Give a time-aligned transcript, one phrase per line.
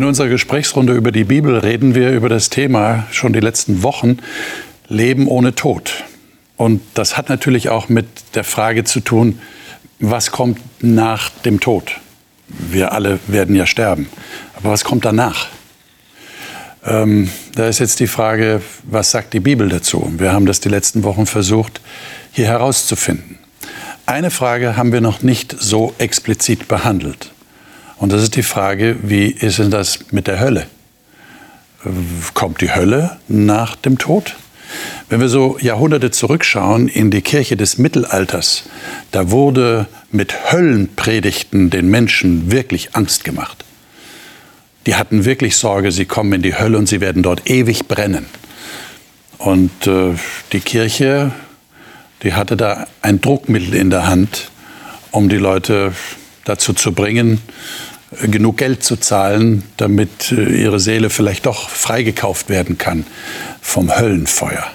[0.00, 4.16] In unserer Gesprächsrunde über die Bibel reden wir über das Thema schon die letzten Wochen
[4.88, 6.04] Leben ohne Tod.
[6.56, 9.40] Und das hat natürlich auch mit der Frage zu tun,
[9.98, 12.00] was kommt nach dem Tod?
[12.48, 14.08] Wir alle werden ja sterben.
[14.56, 15.48] Aber was kommt danach?
[16.82, 20.10] Ähm, da ist jetzt die Frage, was sagt die Bibel dazu?
[20.16, 21.82] Wir haben das die letzten Wochen versucht,
[22.32, 23.38] hier herauszufinden.
[24.06, 27.32] Eine Frage haben wir noch nicht so explizit behandelt.
[28.00, 30.66] Und das ist die Frage, wie ist denn das mit der Hölle?
[32.32, 34.36] Kommt die Hölle nach dem Tod?
[35.10, 38.64] Wenn wir so Jahrhunderte zurückschauen in die Kirche des Mittelalters,
[39.10, 43.64] da wurde mit Höllenpredigten den Menschen wirklich Angst gemacht.
[44.86, 48.24] Die hatten wirklich Sorge, sie kommen in die Hölle und sie werden dort ewig brennen.
[49.36, 50.14] Und äh,
[50.52, 51.32] die Kirche,
[52.22, 54.50] die hatte da ein Druckmittel in der Hand,
[55.10, 55.92] um die Leute
[56.44, 57.42] dazu zu bringen,
[58.10, 63.06] genug Geld zu zahlen, damit äh, ihre Seele vielleicht doch freigekauft werden kann
[63.60, 64.66] vom Höllenfeuer.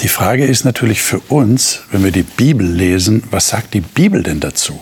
[0.00, 4.22] Die Frage ist natürlich für uns, wenn wir die Bibel lesen, was sagt die Bibel
[4.22, 4.80] denn dazu?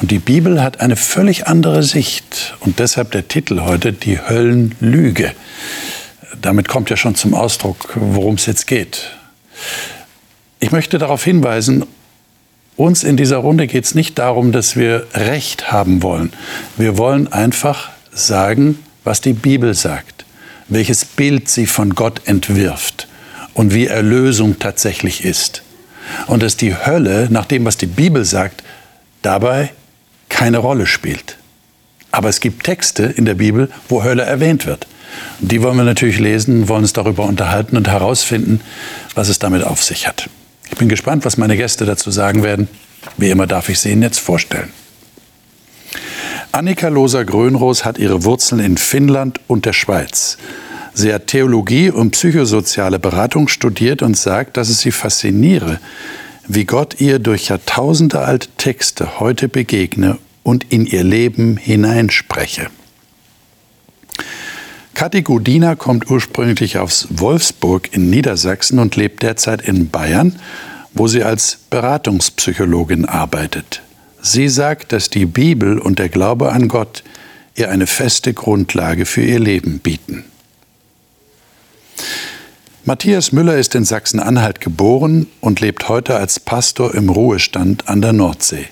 [0.00, 5.32] Und die Bibel hat eine völlig andere Sicht und deshalb der Titel heute die Höllenlüge.
[6.40, 9.10] Damit kommt ja schon zum Ausdruck, worum es jetzt geht.
[10.60, 11.86] Ich möchte darauf hinweisen,
[12.76, 16.32] uns in dieser Runde geht es nicht darum, dass wir Recht haben wollen.
[16.76, 20.24] Wir wollen einfach sagen, was die Bibel sagt,
[20.68, 23.08] welches Bild sie von Gott entwirft
[23.52, 25.62] und wie Erlösung tatsächlich ist.
[26.26, 28.62] Und dass die Hölle, nach dem, was die Bibel sagt,
[29.22, 29.70] dabei
[30.28, 31.36] keine Rolle spielt.
[32.10, 34.86] Aber es gibt Texte in der Bibel, wo Hölle erwähnt wird.
[35.38, 38.60] Die wollen wir natürlich lesen, wollen uns darüber unterhalten und herausfinden,
[39.14, 40.28] was es damit auf sich hat.
[40.74, 42.66] Ich bin gespannt, was meine Gäste dazu sagen werden.
[43.16, 44.72] Wie immer darf ich sie Ihnen jetzt vorstellen.
[46.50, 50.36] Annika Loser-Grönroos hat ihre Wurzeln in Finnland und der Schweiz.
[50.92, 55.78] Sie hat Theologie und psychosoziale Beratung studiert und sagt, dass es sie fasziniere,
[56.48, 62.66] wie Gott ihr durch Jahrtausende alte Texte heute begegne und in ihr Leben hineinspreche.
[64.94, 70.38] Kathi Gudina kommt ursprünglich aus Wolfsburg in Niedersachsen und lebt derzeit in Bayern,
[70.92, 73.82] wo sie als Beratungspsychologin arbeitet.
[74.22, 77.02] Sie sagt, dass die Bibel und der Glaube an Gott
[77.56, 80.24] ihr eine feste Grundlage für ihr Leben bieten.
[82.84, 88.12] Matthias Müller ist in Sachsen-Anhalt geboren und lebt heute als Pastor im Ruhestand an der
[88.12, 88.66] Nordsee.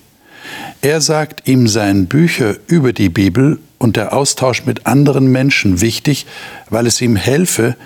[0.83, 6.27] Er sagt, ihm seien Bücher über die Bibel und der Austausch mit anderen Menschen wichtig,
[6.71, 7.77] weil es ihm helfe,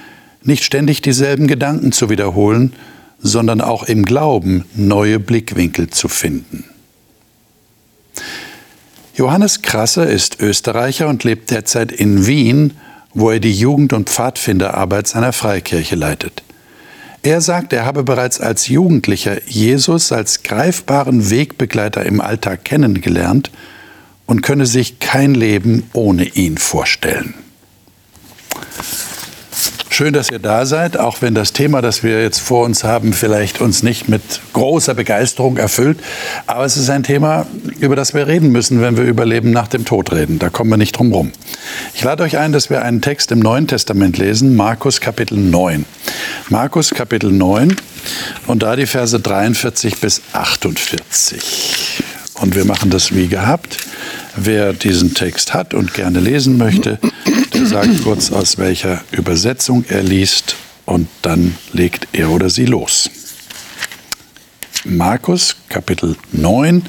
[0.42, 2.74] nicht ständig dieselben Gedanken zu wiederholen,
[3.18, 6.64] sondern auch im Glauben neue Blickwinkel zu finden.
[9.14, 12.74] Johannes Krasser ist Österreicher und lebt derzeit in Wien,
[13.14, 16.42] wo er die Jugend- und Pfadfinderarbeit seiner Freikirche leitet.
[17.22, 23.50] Er sagt, er habe bereits als Jugendlicher Jesus als greifbaren Wegbegleiter im Alltag kennengelernt
[24.26, 27.34] und könne sich kein Leben ohne ihn vorstellen.
[29.96, 33.14] Schön, dass ihr da seid, auch wenn das Thema, das wir jetzt vor uns haben,
[33.14, 34.20] vielleicht uns nicht mit
[34.52, 35.98] großer Begeisterung erfüllt.
[36.46, 37.46] Aber es ist ein Thema,
[37.80, 40.38] über das wir reden müssen, wenn wir über Leben nach dem Tod reden.
[40.38, 41.32] Da kommen wir nicht drum rum.
[41.94, 45.86] Ich lade euch ein, dass wir einen Text im Neuen Testament lesen, Markus Kapitel 9.
[46.50, 47.74] Markus Kapitel 9
[48.48, 52.02] und da die Verse 43 bis 48.
[52.34, 53.78] Und wir machen das wie gehabt.
[54.36, 56.98] Wer diesen Text hat und gerne lesen möchte,
[57.54, 63.10] der sagt kurz, aus welcher Übersetzung er liest und dann legt er oder sie los.
[64.84, 66.82] Markus Kapitel 9,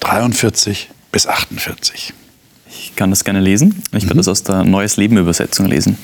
[0.00, 2.14] 43 bis 48.
[2.68, 3.82] Ich kann das gerne lesen.
[3.92, 4.18] Ich werde mhm.
[4.18, 5.98] das aus der Neues Leben Übersetzung lesen.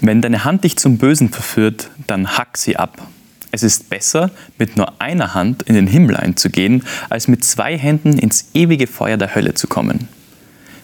[0.00, 3.08] Wenn deine Hand dich zum Bösen verführt, dann hack sie ab
[3.50, 8.18] es ist besser, mit nur einer Hand in den Himmel einzugehen, als mit zwei Händen
[8.18, 10.08] ins ewige Feuer der Hölle zu kommen.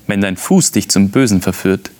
[0.06, 1.90] Wenn dein Fuß dich zum Bösen verführt,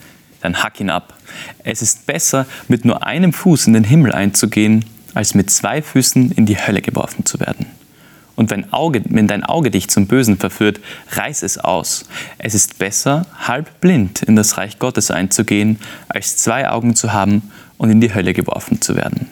[0.40, 1.19] dann hack ihn ab.
[1.62, 4.84] Es ist besser, mit nur einem Fuß in den Himmel einzugehen,
[5.14, 7.66] als mit zwei Füßen in die Hölle geworfen zu werden.
[8.37, 10.81] Und wenn, Auge, wenn dein Auge dich zum Bösen verführt,
[11.12, 12.06] reiß es aus.
[12.38, 15.78] Es ist besser, halb blind in das Reich Gottes einzugehen,
[16.08, 19.28] als zwei Augen zu haben und in die Hölle geworfen zu werden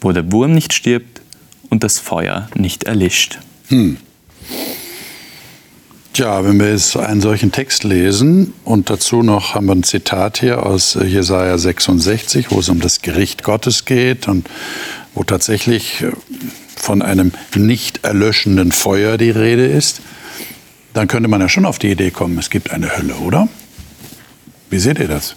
[0.00, 1.20] wo der Wurm nicht stirbt
[1.70, 3.38] und das Feuer nicht erlischt.
[3.68, 3.98] Hm.
[6.12, 10.38] Tja, wenn wir jetzt einen solchen Text lesen und dazu noch haben wir ein Zitat
[10.38, 14.48] hier aus Jesaja 66, wo es um das Gericht Gottes geht und
[15.14, 16.10] wo tatsächlich äh,
[16.74, 20.00] von einem nicht erlöschenden Feuer die Rede ist,
[20.92, 23.48] dann könnte man ja schon auf die Idee kommen, es gibt eine Hölle, oder?
[24.70, 25.36] Wie seht ihr das?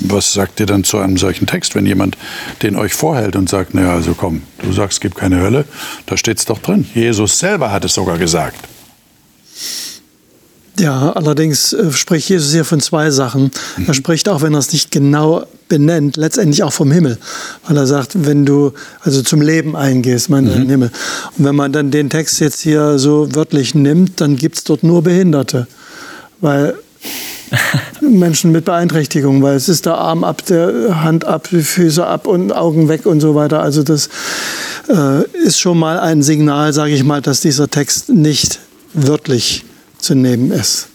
[0.00, 2.16] Was sagt ihr dann zu einem solchen Text, wenn jemand
[2.62, 5.64] den euch vorhält und sagt, naja, also komm, du sagst, es gibt keine Hölle,
[6.06, 6.86] da steht es doch drin.
[6.94, 8.68] Jesus selber hat es sogar gesagt.
[10.78, 13.50] Ja, allerdings äh, spricht Jesus hier von zwei Sachen.
[13.86, 17.18] Er spricht auch, wenn er es nicht genau benennt, letztendlich auch vom Himmel.
[17.66, 20.68] Weil er sagt, wenn du also zum Leben eingehst, mein mhm.
[20.68, 20.90] Himmel.
[21.36, 24.84] Und wenn man dann den Text jetzt hier so wörtlich nimmt, dann gibt es dort
[24.84, 25.66] nur Behinderte.
[26.40, 26.74] Weil
[28.08, 32.26] Menschen mit Beeinträchtigung, weil es ist der Arm ab, der Hand ab, die Füße ab
[32.26, 33.60] und Augen weg und so weiter.
[33.60, 34.08] Also das
[34.88, 38.60] äh, ist schon mal ein Signal, sage ich mal, dass dieser Text nicht
[38.94, 39.64] wörtlich
[39.98, 40.88] zu nehmen ist.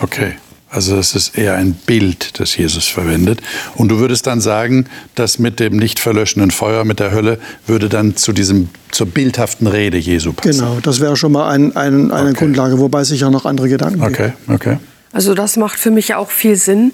[0.00, 0.34] Okay.
[0.68, 3.40] Also das ist eher ein Bild, das Jesus verwendet.
[3.76, 7.88] Und du würdest dann sagen, dass mit dem nicht verlöschenden Feuer, mit der Hölle, würde
[7.88, 10.50] dann zu diesem, zur bildhaften Rede Jesu passen.
[10.50, 12.38] Genau, das wäre schon mal ein, ein, eine okay.
[12.38, 14.78] Grundlage, wobei sicher noch andere Gedanken Okay, okay.
[15.16, 16.92] Also das macht für mich auch viel Sinn,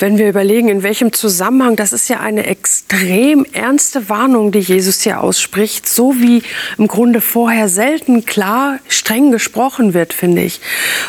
[0.00, 5.02] wenn wir überlegen, in welchem Zusammenhang, das ist ja eine extrem ernste Warnung, die Jesus
[5.02, 6.42] hier ausspricht, so wie
[6.78, 10.60] im Grunde vorher selten klar, streng gesprochen wird, finde ich.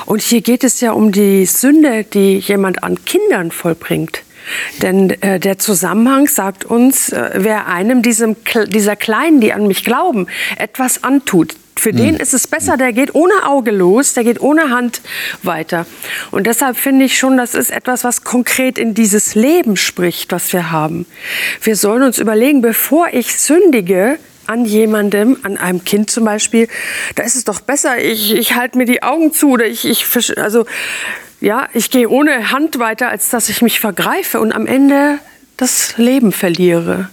[0.06, 4.22] Und hier geht es ja um die Sünde, die jemand an Kindern vollbringt.
[4.84, 8.36] Denn äh, der Zusammenhang sagt uns, äh, wer einem diesem,
[8.68, 10.28] dieser Kleinen, die an mich glauben,
[10.58, 12.22] etwas antut, für den hm.
[12.22, 15.02] ist es besser, der geht ohne Auge los, der geht ohne Hand
[15.44, 15.86] weiter.
[16.30, 20.54] Und deshalb finde ich schon, das ist etwas, was konkret in dieses Leben spricht, was
[20.54, 21.06] wir haben.
[21.62, 26.68] Wir sollen uns überlegen, bevor ich sündige, an jemandem, an einem Kind zum Beispiel,
[27.16, 30.06] da ist es doch besser, ich, ich halte mir die Augen zu oder ich, ich
[30.38, 30.66] also
[31.40, 35.20] ja, ich gehe ohne Hand weiter, als dass ich mich vergreife und am Ende
[35.58, 37.10] das Leben verliere.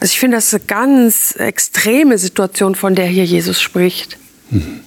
[0.00, 4.18] Also ich finde das eine ganz extreme Situation, von der hier Jesus spricht.
[4.50, 4.80] Mhm.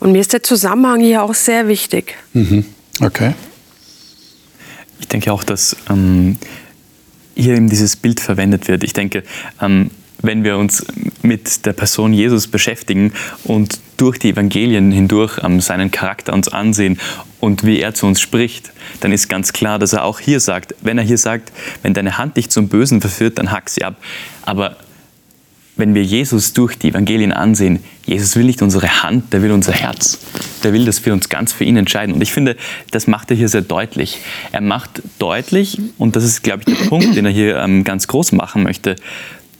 [0.00, 2.14] Und mir ist der Zusammenhang hier auch sehr wichtig.
[2.32, 2.64] Mhm.
[3.00, 3.34] Okay.
[5.00, 6.38] Ich denke auch, dass ähm,
[7.34, 8.82] hier eben dieses Bild verwendet wird.
[8.82, 9.22] Ich denke,
[9.60, 9.90] ähm,
[10.22, 10.84] wenn wir uns
[11.22, 13.12] mit der Person Jesus beschäftigen
[13.44, 16.98] und durch die Evangelien hindurch ähm, seinen Charakter uns ansehen
[17.40, 20.74] und wie er zu uns spricht, dann ist ganz klar, dass er auch hier sagt,
[20.82, 21.52] wenn er hier sagt,
[21.82, 23.96] wenn deine Hand dich zum Bösen verführt, dann hack sie ab.
[24.42, 24.76] Aber
[25.76, 29.72] wenn wir Jesus durch die Evangelien ansehen, Jesus will nicht unsere Hand, der will unser
[29.72, 30.18] Herz.
[30.64, 32.14] Der will, dass wir uns ganz für ihn entscheiden.
[32.14, 32.56] Und ich finde,
[32.90, 34.18] das macht er hier sehr deutlich.
[34.52, 38.08] Er macht deutlich, und das ist, glaube ich, der Punkt, den er hier ähm, ganz
[38.08, 38.96] groß machen möchte,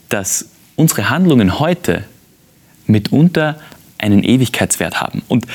[0.09, 2.03] dass unsere Handlungen heute
[2.85, 3.59] mitunter
[3.97, 5.45] einen Ewigkeitswert haben und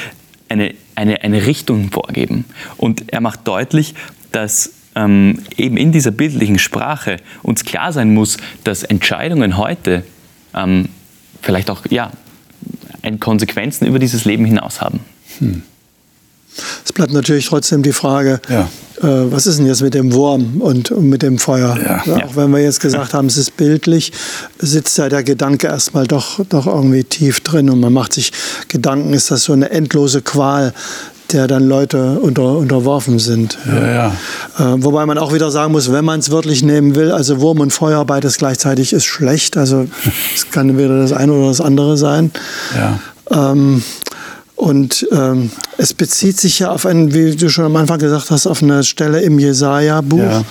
[0.49, 2.44] eine, eine, eine Richtung vorgeben.
[2.76, 3.94] Und er macht deutlich,
[4.32, 10.04] dass ähm, eben in dieser bildlichen Sprache uns klar sein muss, dass Entscheidungen heute
[10.54, 10.88] ähm,
[11.40, 12.10] vielleicht auch ja,
[13.19, 15.00] Konsequenzen über dieses Leben hinaus haben.
[15.38, 15.62] Hm.
[16.84, 18.69] Es bleibt natürlich trotzdem die Frage, ja.
[19.00, 21.78] äh, was ist denn jetzt mit dem Wurm und, und mit dem Feuer?
[21.82, 22.02] Ja.
[22.04, 24.12] Ja, auch wenn wir jetzt gesagt haben, es ist bildlich,
[24.58, 28.32] sitzt ja der Gedanke erstmal doch, doch irgendwie tief drin und man macht sich
[28.69, 30.72] Gedanken, ist das so eine endlose Qual,
[31.32, 33.58] der dann Leute unter, unterworfen sind.
[33.66, 34.06] Ja, ja.
[34.58, 37.60] Äh, wobei man auch wieder sagen muss, wenn man es wörtlich nehmen will, also Wurm
[37.60, 39.56] und Feuer beides gleichzeitig ist schlecht.
[39.56, 39.87] Also
[40.34, 42.31] es kann weder das eine oder das andere sein.
[42.76, 43.52] Ja.
[43.52, 43.82] Ähm,
[44.62, 48.47] und ähm, es bezieht sich ja auf einen, wie du schon am Anfang gesagt hast,
[48.47, 50.45] auf eine Stelle im Jesaja-Buch, ja.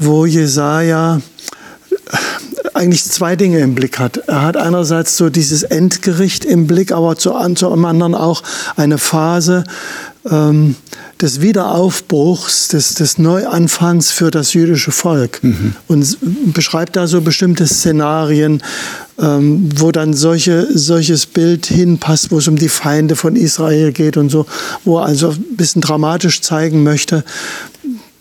[0.00, 1.20] wo Jesaja
[2.74, 4.16] eigentlich zwei Dinge im Blick hat.
[4.26, 8.42] Er hat einerseits so dieses Endgericht im Blick, aber zu, zum anderen auch
[8.74, 9.62] eine Phase
[10.28, 10.74] ähm,
[11.20, 15.38] des Wiederaufbruchs, des, des Neuanfangs für das jüdische Volk.
[15.44, 15.76] Mhm.
[15.86, 16.18] Und
[16.52, 18.64] beschreibt da so bestimmte Szenarien,
[19.20, 24.16] ähm, wo dann solche, solches Bild hinpasst, wo es um die Feinde von Israel geht
[24.16, 24.46] und so,
[24.84, 27.24] wo er also ein bisschen dramatisch zeigen möchte,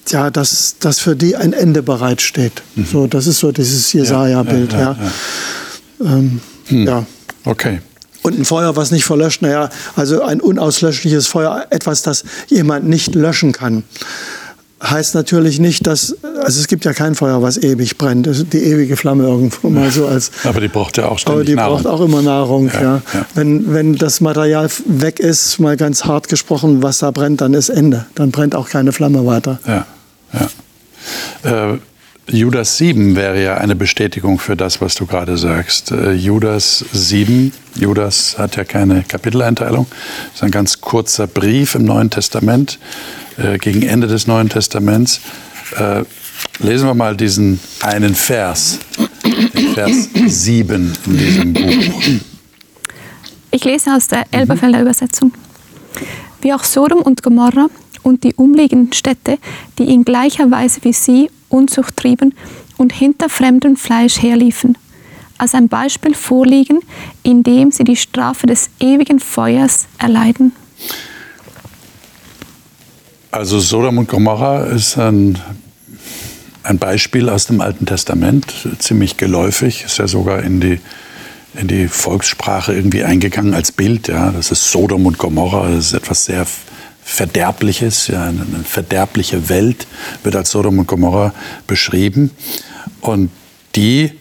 [0.10, 2.63] ja, dass, dass für die ein Ende bereitsteht.
[2.75, 2.86] Mhm.
[2.86, 4.74] So, das ist so dieses Jesaja-Bild.
[4.74, 4.98] Ja, ja,
[6.00, 6.13] ja.
[6.17, 6.88] Ähm, hm.
[6.88, 7.05] ja.
[7.45, 7.81] Okay.
[8.24, 13.15] Und ein Feuer, was nicht verlöscht, naja, also ein unauslöschliches Feuer, etwas, das jemand nicht
[13.15, 13.83] löschen kann
[14.83, 18.97] heißt natürlich nicht, dass, also es gibt ja kein Feuer, was ewig brennt, die ewige
[18.97, 20.31] Flamme irgendwo mal so als.
[20.43, 21.83] Aber die braucht ja auch ständig Aber die Nahrung.
[21.83, 23.01] braucht auch immer Nahrung, ja, ja.
[23.13, 23.25] ja.
[23.35, 27.69] Wenn, wenn das Material weg ist, mal ganz hart gesprochen, was da brennt, dann ist
[27.69, 28.05] Ende.
[28.15, 29.59] Dann brennt auch keine Flamme weiter.
[29.67, 29.85] Ja,
[31.43, 31.73] ja.
[31.73, 31.77] Äh,
[32.31, 35.91] Judas 7 wäre ja eine Bestätigung für das, was du gerade sagst.
[35.91, 39.85] Äh, Judas 7, Judas hat ja keine Kapiteleinteilung,
[40.33, 42.79] ist ein ganz kurzer Brief im Neuen Testament.
[43.38, 45.19] Äh, gegen Ende des Neuen Testaments.
[45.77, 46.03] Äh,
[46.59, 48.79] lesen wir mal diesen einen Vers,
[49.23, 52.03] den Vers 7 in diesem Buch.
[53.51, 55.33] Ich lese aus der Elberfelder Übersetzung.
[56.41, 57.67] Wie auch Sodom und Gomorra
[58.03, 59.38] und die umliegenden Städte,
[59.77, 62.34] die in gleicher Weise wie sie Unzucht trieben
[62.77, 64.77] und hinter fremdem Fleisch herliefen,
[65.38, 66.79] als ein Beispiel vorliegen,
[67.24, 70.53] indem sie die Strafe des ewigen Feuers erleiden.
[73.31, 75.38] Also Sodom und Gomorra ist ein,
[76.63, 80.79] ein Beispiel aus dem Alten Testament, ziemlich geläufig, ist ja sogar in die,
[81.53, 84.10] in die Volkssprache irgendwie eingegangen als Bild.
[84.10, 84.31] Ja.
[84.31, 86.46] Das ist Sodom und Gomorra, das ist etwas sehr
[87.03, 89.88] Verderbliches, ja, eine verderbliche Welt
[90.24, 91.34] wird als Sodom und Gomorra
[91.67, 92.31] beschrieben.
[93.01, 93.31] Und
[93.75, 94.12] die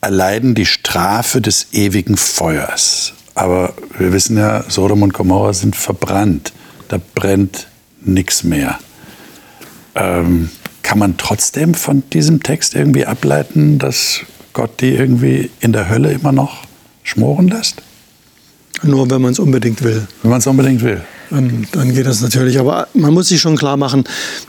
[0.00, 3.14] erleiden die Strafe des ewigen Feuers.
[3.34, 6.52] Aber wir wissen ja, Sodom und Gomorra sind verbrannt.
[6.88, 7.68] Da brennt
[8.00, 8.78] nichts mehr.
[9.94, 10.50] Ähm,
[10.82, 14.20] kann man trotzdem von diesem Text irgendwie ableiten, dass
[14.52, 16.64] Gott die irgendwie in der Hölle immer noch
[17.02, 17.82] schmoren lässt?
[18.82, 20.06] Nur wenn man es unbedingt will.
[20.22, 21.02] Wenn man es unbedingt will.
[21.34, 22.60] Dann, dann, geht das natürlich.
[22.60, 24.04] Aber man muss sich schon klar machen,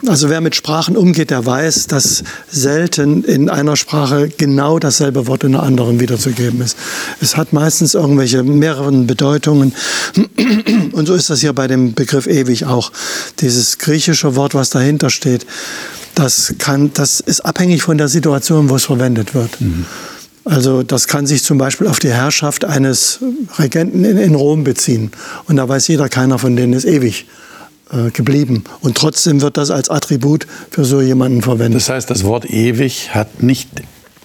[0.06, 5.44] also wer mit Sprachen umgeht, der weiß, dass selten in einer Sprache genau dasselbe Wort
[5.44, 6.77] in einer anderen wiederzugeben ist.
[7.22, 9.74] Es hat meistens irgendwelche mehreren Bedeutungen.
[10.92, 12.92] Und so ist das hier bei dem Begriff ewig auch.
[13.39, 15.48] Dieses griechische Wort, was dahinter steht,
[16.13, 19.60] das, kann, das ist abhängig von der Situation, wo es verwendet wird.
[19.60, 19.86] Mhm.
[20.46, 23.20] Also das kann sich zum Beispiel auf die Herrschaft eines
[23.58, 25.12] Regenten in, in Rom beziehen.
[25.48, 27.25] Und da weiß jeder, keiner von denen ist ewig
[27.92, 28.64] äh, geblieben.
[28.82, 31.82] Und trotzdem wird das als Attribut für so jemanden verwendet.
[31.82, 33.70] Das heißt, das Wort ewig hat nicht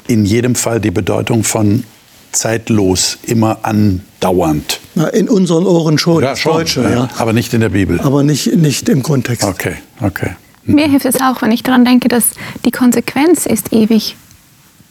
[0.06, 1.84] in jedem Fall die Bedeutung von
[2.32, 4.80] zeitlos, immer andauernd.
[4.94, 6.90] Na, in unseren Ohren schon, ja, schon Deutsche, ja.
[6.90, 7.08] ja.
[7.16, 7.98] Aber nicht in der Bibel.
[8.00, 9.46] Aber nicht, nicht im Kontext.
[9.46, 10.36] Okay, okay.
[10.64, 12.24] Mir hilft es auch, wenn ich daran denke, dass
[12.64, 14.16] die Konsequenz ist ewig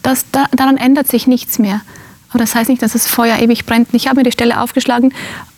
[0.03, 1.81] das, da, daran ändert sich nichts mehr.
[2.29, 3.89] Aber das heißt nicht, dass das Feuer ewig brennt.
[3.93, 5.13] Ich habe mir die Stelle aufgeschlagen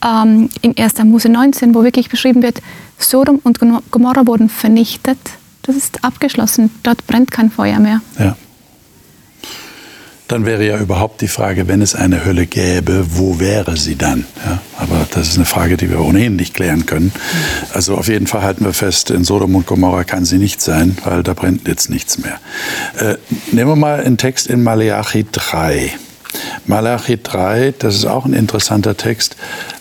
[0.06, 1.04] ähm, in 1.
[1.04, 2.62] Mose 19, wo wirklich beschrieben wird,
[2.98, 3.60] Sodom und
[3.92, 5.18] Gomorra wurden vernichtet.
[5.64, 6.72] Das ist abgeschlossen.
[6.84, 8.02] Dort brennt kein Feuer mehr.
[8.18, 8.36] Ja
[10.32, 14.26] dann wäre ja überhaupt die Frage, wenn es eine Hölle gäbe, wo wäre sie dann?
[14.46, 17.12] Ja, aber das ist eine Frage, die wir ohnehin nicht klären können.
[17.74, 20.98] Also auf jeden Fall halten wir fest, in Sodom und Gomorra kann sie nicht sein,
[21.04, 22.40] weil da brennt jetzt nichts mehr.
[22.98, 23.18] Äh,
[23.52, 25.92] nehmen wir mal einen Text in Malachi 3.
[26.66, 29.36] Malachi 3, das ist auch ein interessanter Text,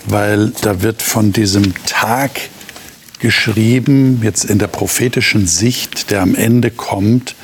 [0.06, 2.32] weil da wird von diesem Tag
[3.20, 7.36] geschrieben, jetzt in der prophetischen Sicht, der am Ende kommt,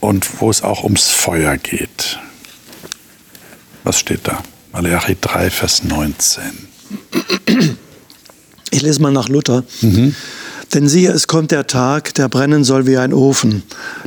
[0.00, 2.18] und wo es auch ums Feuer geht.
[3.84, 4.42] Was steht da?
[4.72, 6.42] Malachi 3, Vers 19.
[8.70, 9.64] Ich lese mal nach Luther.
[9.80, 10.14] Mhm.
[10.74, 13.62] Denn siehe, es kommt der Tag, der brennen soll wie ein Ofen.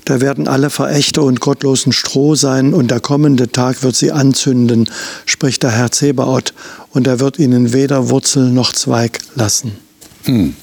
[0.06, 4.90] Da werden alle Verächter und Gottlosen Stroh sein, und der kommende Tag wird sie anzünden,
[5.26, 6.54] spricht der Herr Zebaoth,
[6.92, 9.78] und er wird ihnen weder Wurzel noch Zweig lassen.
[10.26, 10.54] Hm.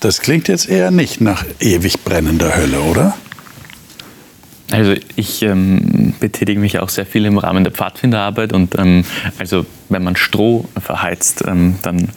[0.00, 3.16] Das klingt jetzt eher nicht nach ewig brennender Hölle, oder?
[4.70, 9.04] Also ich ähm, betätige mich auch sehr viel im Rahmen der Pfadfinderarbeit und ähm,
[9.38, 12.10] also wenn man Stroh verheizt, ähm, dann,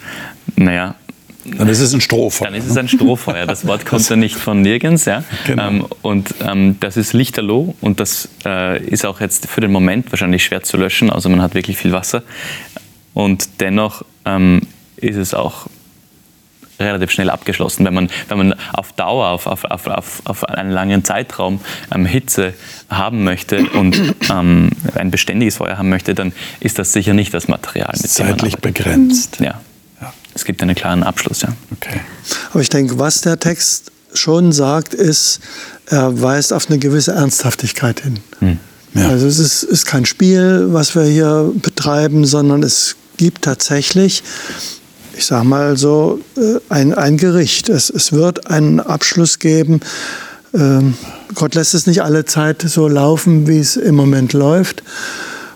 [0.57, 0.95] naja,
[1.43, 2.49] dann ist es ein Strohfeuer.
[2.49, 3.47] Dann ist es ein Strohfeuer.
[3.47, 5.05] Das Wort kommt dann nicht von nirgends.
[5.05, 5.23] Ja?
[5.47, 5.67] Genau.
[5.67, 10.11] Ähm, und ähm, das ist lichterloh und das äh, ist auch jetzt für den Moment
[10.11, 12.23] wahrscheinlich schwer zu löschen, also man hat wirklich viel Wasser.
[13.13, 14.61] Und dennoch ähm,
[14.97, 15.67] ist es auch
[16.81, 17.85] relativ schnell abgeschlossen.
[17.85, 21.59] Wenn man, wenn man auf Dauer, auf, auf, auf, auf einen langen Zeitraum
[21.93, 22.53] ähm, Hitze
[22.89, 27.47] haben möchte und ähm, ein beständiges Feuer haben möchte, dann ist das sicher nicht das
[27.47, 29.39] Material, mit dem man Zeitlich begrenzt.
[29.39, 29.59] Ja.
[30.01, 30.13] ja.
[30.33, 31.49] Es gibt einen klaren Abschluss, ja.
[31.71, 32.01] Okay.
[32.51, 35.39] Aber ich denke, was der Text schon sagt, ist,
[35.87, 38.19] er weist auf eine gewisse Ernsthaftigkeit hin.
[38.39, 38.59] Hm.
[38.93, 39.09] Ja.
[39.09, 44.23] Also es ist, ist kein Spiel, was wir hier betreiben, sondern es gibt tatsächlich
[45.21, 47.69] ich sage mal so, äh, ein, ein Gericht.
[47.69, 49.81] Es, es wird einen Abschluss geben.
[50.51, 50.95] Ähm,
[51.35, 54.81] Gott lässt es nicht alle Zeit so laufen, wie es im Moment läuft.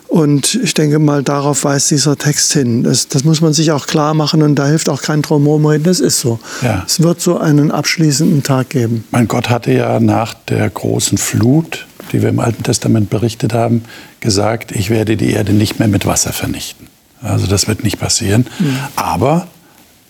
[0.06, 2.84] Und ich denke mal, darauf weist dieser Text hin.
[2.84, 5.82] Das, das muss man sich auch klar machen und da hilft auch kein Drumherum.
[5.82, 6.38] Das ist so.
[6.62, 6.84] Ja.
[6.86, 9.02] Es wird so einen abschließenden Tag geben.
[9.10, 13.82] Mein Gott hatte ja nach der großen Flut, die wir im Alten Testament berichtet haben,
[14.20, 16.86] gesagt, ich werde die Erde nicht mehr mit Wasser vernichten.
[17.20, 18.46] Also das wird nicht passieren.
[18.58, 18.78] Mhm.
[18.94, 19.48] Aber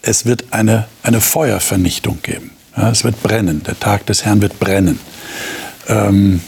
[0.06, 2.52] es wird eine, eine Feuervernichtung geben.
[2.76, 3.62] Ja, es wird brennen.
[3.64, 5.00] Der Tag des Herrn wird brennen.
[5.88, 6.40] Ähm,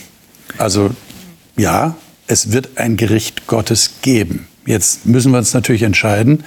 [0.58, 0.90] also
[1.56, 1.96] ja,
[2.28, 4.46] es wird ein Gericht Gottes geben.
[4.64, 6.44] Jetzt müssen wir uns natürlich entscheiden,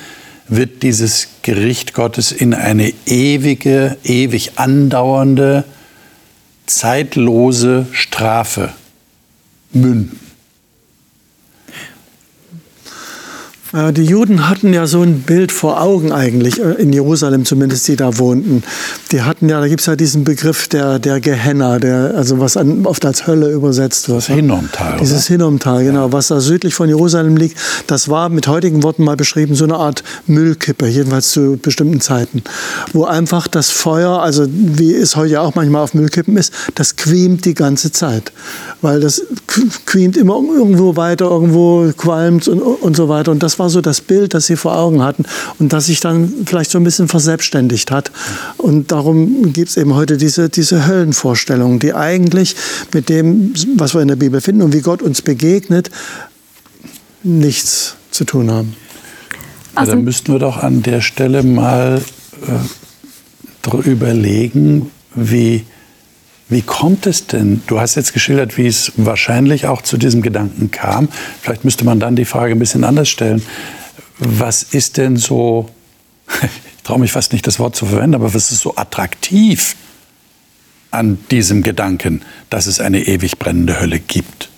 [0.48, 5.66] wird dieses Gericht Gottes in eine ewige, ewig andauernde,
[6.66, 8.72] zeitlose Strafe
[9.74, 10.20] münden?
[11.68, 17.88] Äh, die Juden hatten ja so ein Bild vor Augen eigentlich, äh, in Jerusalem zumindest,
[17.88, 18.64] die da wohnten.
[19.12, 22.58] Die hatten ja, da gibt es ja diesen Begriff der, der Gehenna, der, also was
[22.58, 24.18] an, oft als Hölle übersetzt wird.
[24.18, 24.98] Das Hinnomtal.
[25.00, 26.12] Dieses Hinnomtal, genau, ja.
[26.12, 27.58] was da südlich von Jerusalem liegt.
[27.88, 32.44] Das war mit heutigen Worten mal beschrieben, so eine Art Müllkippe, jedenfalls zu bestimmten Zeiten,
[32.92, 37.46] wo einfach das Feuer, also wie es heute auch manchmal auf Müllkippen ist, das quiemt
[37.46, 38.34] die ganze Zeit.
[38.82, 39.22] Weil das
[39.86, 43.32] quiemt immer irgendwo weiter, irgendwo qualmt und, und so weiter.
[43.32, 45.24] Und das war so das Bild, das sie vor Augen hatten
[45.60, 48.12] und das sich dann vielleicht so ein bisschen verselbstständigt hat.
[48.58, 52.56] Und darum gibt es eben heute diese, diese Höllenvorstellungen, die eigentlich
[52.92, 55.92] mit dem, was wir in der Bibel finden und wie Gott uns begegnet,
[57.22, 58.76] nichts zu tun haben.
[59.76, 62.02] Also, dann müssten wir doch an der Stelle mal
[62.48, 65.66] äh, überlegen, wie
[66.52, 67.64] wie kommt es denn?
[67.66, 71.08] Du hast jetzt geschildert, wie es wahrscheinlich auch zu diesem Gedanken kam.
[71.42, 73.42] Vielleicht müsste man dann die Frage ein bisschen anders stellen.
[74.20, 75.70] Was ist denn so,
[76.44, 79.78] ich traue mich fast nicht das Wort zu verwenden, aber was ist so attraktiv
[80.92, 84.50] an diesem Gedanken, dass es eine ewig brennende Hölle gibt?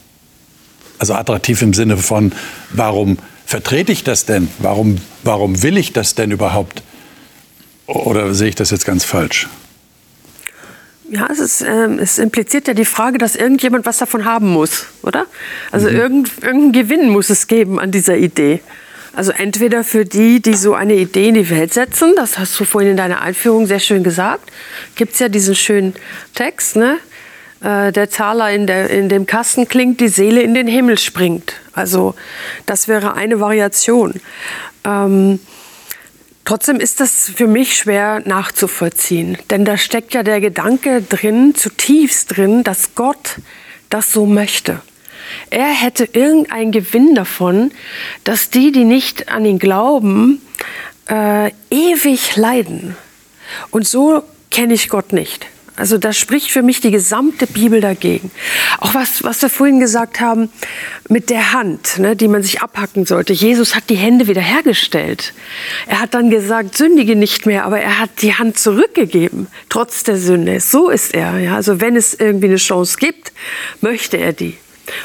[0.97, 2.31] Also attraktiv im Sinne von,
[2.71, 4.47] warum vertrete ich das denn?
[4.57, 6.81] Warum, warum will ich das denn überhaupt?
[7.85, 9.47] Oder sehe ich das jetzt ganz falsch?
[11.13, 14.87] Ja, es, ist, ähm, es impliziert ja die Frage, dass irgendjemand was davon haben muss,
[15.03, 15.27] oder?
[15.71, 15.95] Also mhm.
[15.95, 18.61] irgend, irgendeinen Gewinn muss es geben an dieser Idee.
[19.15, 22.63] Also entweder für die, die so eine Idee in die Welt setzen, das hast du
[22.63, 24.51] vorhin in deiner Einführung sehr schön gesagt,
[24.95, 25.93] gibt es ja diesen schönen
[26.33, 26.97] Text, ne?
[27.61, 31.53] Äh, der Zahler in, der, in dem Kasten klingt, die Seele in den Himmel springt.
[31.73, 32.15] Also
[32.65, 34.15] das wäre eine Variation.
[34.83, 35.39] Ähm,
[36.45, 42.35] Trotzdem ist das für mich schwer nachzuvollziehen, denn da steckt ja der Gedanke drin, zutiefst
[42.35, 43.37] drin, dass Gott
[43.89, 44.81] das so möchte.
[45.49, 47.71] Er hätte irgendeinen Gewinn davon,
[48.25, 50.41] dass die, die nicht an ihn glauben,
[51.09, 52.97] äh, ewig leiden.
[53.71, 55.45] Und so kenne ich Gott nicht.
[55.75, 58.29] Also da spricht für mich die gesamte Bibel dagegen.
[58.79, 60.49] Auch was, was wir vorhin gesagt haben
[61.09, 63.33] mit der Hand, ne, die man sich abhacken sollte.
[63.33, 65.33] Jesus hat die Hände wiederhergestellt.
[65.87, 70.17] Er hat dann gesagt, sündige nicht mehr, aber er hat die Hand zurückgegeben, trotz der
[70.17, 70.59] Sünde.
[70.59, 71.39] So ist er.
[71.39, 71.55] Ja?
[71.55, 73.31] Also wenn es irgendwie eine Chance gibt,
[73.81, 74.55] möchte er die.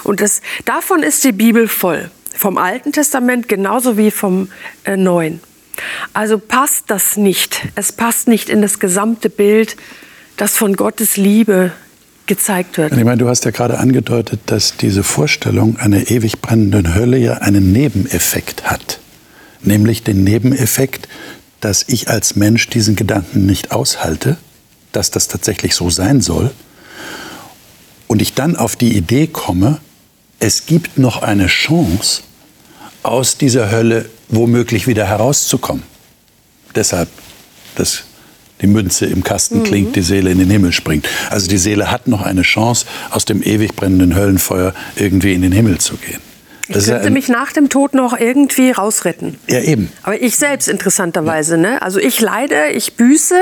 [0.04, 2.10] Und das, davon ist die Bibel voll.
[2.36, 4.50] Vom Alten Testament genauso wie vom
[4.84, 5.40] äh, Neuen.
[6.12, 7.62] Also passt das nicht.
[7.74, 9.76] Es passt nicht in das gesamte Bild
[10.38, 11.72] das von Gottes Liebe
[12.26, 12.92] gezeigt wird.
[12.92, 17.34] Ich meine, du hast ja gerade angedeutet, dass diese Vorstellung einer ewig brennenden Hölle ja
[17.34, 19.00] einen Nebeneffekt hat.
[19.62, 21.08] Nämlich den Nebeneffekt,
[21.60, 24.36] dass ich als Mensch diesen Gedanken nicht aushalte,
[24.92, 26.52] dass das tatsächlich so sein soll.
[28.06, 29.80] Und ich dann auf die Idee komme,
[30.38, 32.22] es gibt noch eine Chance,
[33.02, 35.82] aus dieser Hölle womöglich wieder herauszukommen.
[36.74, 37.08] Deshalb
[37.74, 38.04] das
[38.60, 39.92] die Münze im Kasten klingt, mhm.
[39.92, 41.08] die Seele in den Himmel springt.
[41.30, 45.52] Also die Seele hat noch eine Chance, aus dem ewig brennenden Höllenfeuer irgendwie in den
[45.52, 46.27] Himmel zu gehen.
[46.68, 49.38] Ich könnte ja mich nach dem Tod noch irgendwie rausretten.
[49.48, 49.90] Ja, eben.
[50.02, 51.54] Aber ich selbst interessanterweise.
[51.54, 51.60] Ja.
[51.60, 51.82] Ne?
[51.82, 53.36] Also ich leide, ich büße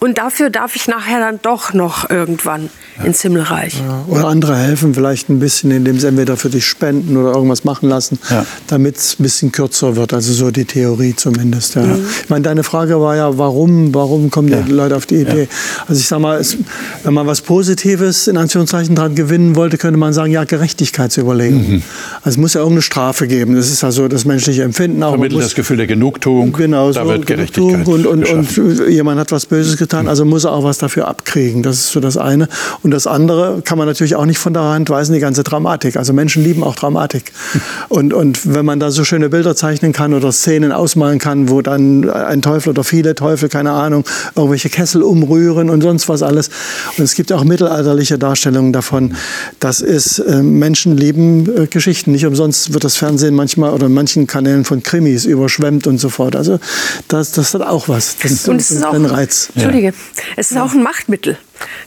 [0.00, 3.04] und dafür darf ich nachher dann doch noch irgendwann ja.
[3.04, 3.74] ins Himmelreich.
[3.80, 4.04] Ja.
[4.08, 7.88] Oder andere helfen vielleicht ein bisschen, indem sie entweder für dich spenden oder irgendwas machen
[7.88, 8.18] lassen,
[8.66, 10.14] damit es ein bisschen kürzer wird.
[10.14, 11.76] Also so die Theorie zumindest.
[11.76, 12.06] Mhm.
[12.22, 15.48] Ich meine, deine Frage war ja, warum, warum kommen die Leute auf die Idee?
[15.86, 16.56] Also ich sage mal, es,
[17.02, 21.70] wenn man was Positives in Anführungszeichen dran gewinnen wollte, könnte man sagen, ja, Gerechtigkeitsüberlegung.
[21.70, 21.82] Mhm.
[22.22, 23.54] Also muss ja irgendeine Strafe geben.
[23.54, 25.02] Das ist also das menschliche Empfinden.
[25.02, 26.52] Auch Vermittelt das Gefühl der Genugtuung.
[26.52, 30.44] Genau, da so wird Gerechtigkeit und, und, und, jemand hat was Böses getan, also muss
[30.44, 31.62] er auch was dafür abkriegen.
[31.62, 32.48] Das ist so das eine.
[32.82, 35.96] Und das andere kann man natürlich auch nicht von der Hand weisen, die ganze Dramatik.
[35.96, 37.32] Also Menschen lieben auch Dramatik.
[37.88, 41.62] Und, und wenn man da so schöne Bilder zeichnen kann oder Szenen ausmalen kann, wo
[41.62, 44.04] dann ein Teufel oder viele Teufel, keine Ahnung,
[44.36, 46.50] irgendwelche Kessel umrühren und sonst was alles.
[46.96, 49.14] Und es gibt auch mittelalterliche Darstellungen davon.
[49.58, 53.94] Das ist, äh, Menschen lieben äh, Geschichten, nicht umsonst wird das Fernsehen manchmal oder in
[53.94, 56.36] manchen Kanälen von Krimis überschwemmt und so fort.
[56.36, 56.60] Also
[57.08, 58.16] das, das hat auch was.
[58.18, 59.50] Das ist, und es ist auch, ein Reiz.
[59.54, 59.92] Entschuldige,
[60.36, 61.38] es ist auch ein Machtmittel.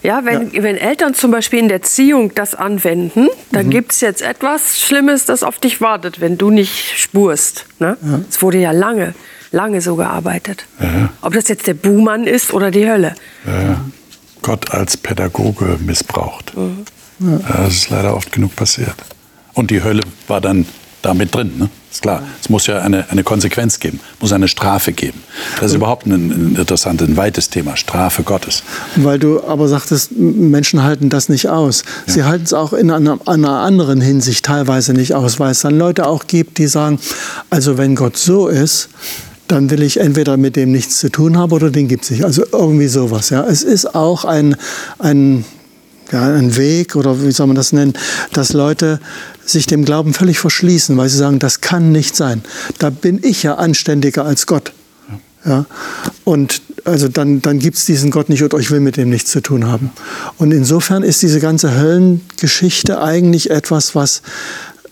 [0.02, 0.62] Ja, wenn, ja.
[0.62, 3.70] wenn Eltern zum Beispiel in der Erziehung das anwenden, dann mhm.
[3.70, 7.66] gibt es jetzt etwas Schlimmes, das auf dich wartet, wenn du nicht spurst.
[7.78, 7.96] Ne?
[8.02, 8.20] Ja.
[8.28, 9.14] Es wurde ja lange,
[9.50, 10.66] lange so gearbeitet.
[10.80, 11.10] Ja.
[11.22, 13.14] Ob das jetzt der Buhmann ist oder die Hölle.
[14.42, 16.52] Gott als Pädagoge missbraucht.
[16.56, 16.84] Mhm.
[17.48, 18.96] das ist leider oft genug passiert.
[19.54, 20.66] Und die Hölle war dann
[21.02, 21.52] damit drin.
[21.58, 21.68] Ne?
[21.90, 22.22] Ist klar.
[22.40, 25.22] Es muss ja eine, eine Konsequenz geben, muss eine Strafe geben.
[25.60, 28.62] Das ist überhaupt ein, ein interessantes, ein weites Thema, Strafe Gottes.
[28.96, 31.84] Weil du aber sagtest, Menschen halten das nicht aus.
[32.06, 32.12] Ja.
[32.12, 35.76] Sie halten es auch in einer, einer, anderen Hinsicht teilweise nicht aus, weil es dann
[35.76, 36.98] Leute auch gibt, die sagen,
[37.50, 38.88] also wenn Gott so ist,
[39.48, 42.24] dann will ich entweder mit dem nichts zu tun haben oder den gibt es nicht.
[42.24, 43.28] Also irgendwie sowas.
[43.28, 43.44] Ja.
[43.44, 44.56] Es ist auch ein,
[44.98, 45.44] ein
[46.12, 47.94] ja, ein Weg oder wie soll man das nennen,
[48.32, 49.00] dass Leute
[49.44, 52.42] sich dem Glauben völlig verschließen, weil sie sagen, das kann nicht sein.
[52.78, 54.72] Da bin ich ja anständiger als Gott.
[55.44, 55.66] Ja?
[56.24, 59.30] Und also dann, dann gibt es diesen Gott nicht oder ich will mit dem nichts
[59.30, 59.90] zu tun haben.
[60.38, 64.22] Und insofern ist diese ganze Höllengeschichte eigentlich etwas, was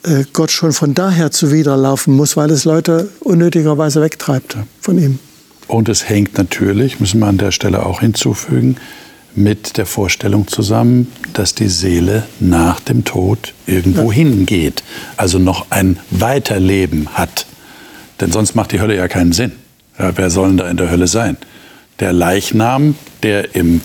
[0.03, 5.19] äh, Gott schon von daher zuwiderlaufen muss, weil es Leute unnötigerweise wegtreibt von ihm.
[5.67, 8.77] Und es hängt natürlich, müssen wir an der Stelle auch hinzufügen,
[9.35, 14.83] mit der Vorstellung zusammen, dass die Seele nach dem Tod irgendwo hingeht,
[15.17, 17.47] also noch ein Weiterleben hat.
[18.21, 19.53] Denn sonst macht die Hölle ja keinen Sinn.
[19.99, 21.37] Ja, wer soll denn da in der Hölle sein?
[22.01, 23.81] Der Leichnam, der im,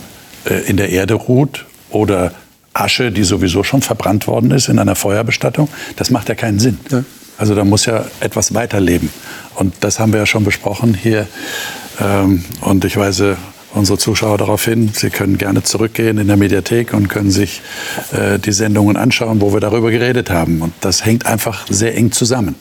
[0.46, 2.34] äh, in der Erde ruht oder
[2.74, 6.80] Asche, die sowieso schon verbrannt worden ist in einer Feuerbestattung, das macht ja keinen Sinn.
[6.90, 7.04] Ja.
[7.38, 9.10] Also da muss ja etwas weiterleben.
[9.56, 11.28] Und das haben wir ja schon besprochen hier.
[12.00, 13.38] Ähm, und ich weise
[13.76, 17.62] unsere Zuschauer darauf hin, sie können gerne zurückgehen in der Mediathek und können sich
[18.12, 20.62] äh, die Sendungen anschauen, wo wir darüber geredet haben.
[20.62, 22.56] Und das hängt einfach sehr eng zusammen.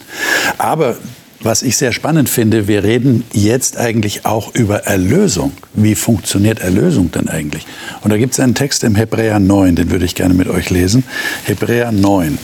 [0.58, 0.96] Aber
[1.40, 5.52] was ich sehr spannend finde, wir reden jetzt eigentlich auch über Erlösung.
[5.74, 7.66] Wie funktioniert Erlösung denn eigentlich?
[8.00, 10.70] Und da gibt es einen Text im Hebräer 9, den würde ich gerne mit euch
[10.70, 11.04] lesen.
[11.44, 12.38] Hebräer 9.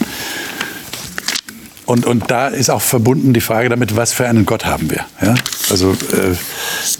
[1.90, 5.06] Und, und da ist auch verbunden die Frage damit, was für einen Gott haben wir?
[5.20, 5.34] Ja?
[5.70, 6.36] Also äh,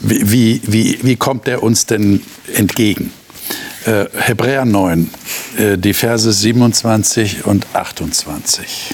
[0.01, 2.21] wie, wie, wie kommt der uns denn
[2.53, 3.13] entgegen?
[3.85, 5.09] Äh, Hebräer 9,
[5.57, 8.93] äh, die Verse 27 und 28.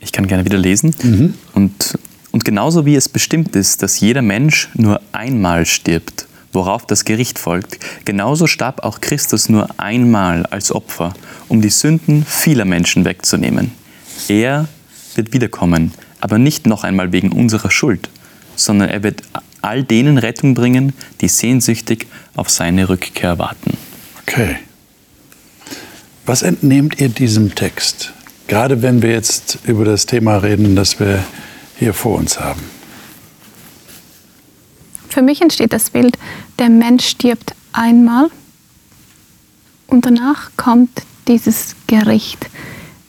[0.00, 0.94] Ich kann gerne wieder lesen.
[1.02, 1.34] Mhm.
[1.54, 1.98] Und,
[2.30, 7.38] und genauso wie es bestimmt ist, dass jeder Mensch nur einmal stirbt, worauf das Gericht
[7.38, 11.14] folgt, genauso starb auch Christus nur einmal als Opfer,
[11.48, 13.72] um die Sünden vieler Menschen wegzunehmen.
[14.28, 14.68] Er
[15.14, 18.08] wird wiederkommen, aber nicht noch einmal wegen unserer Schuld,
[18.54, 19.22] sondern er wird
[19.62, 23.76] all denen Rettung bringen, die sehnsüchtig auf seine Rückkehr warten.
[24.22, 24.56] Okay.
[26.26, 28.12] Was entnehmt ihr diesem Text?
[28.46, 31.24] Gerade wenn wir jetzt über das Thema reden, das wir
[31.78, 32.62] hier vor uns haben.
[35.12, 36.16] Für mich entsteht das Bild,
[36.58, 38.30] der Mensch stirbt einmal
[39.86, 42.46] und danach kommt dieses Gericht.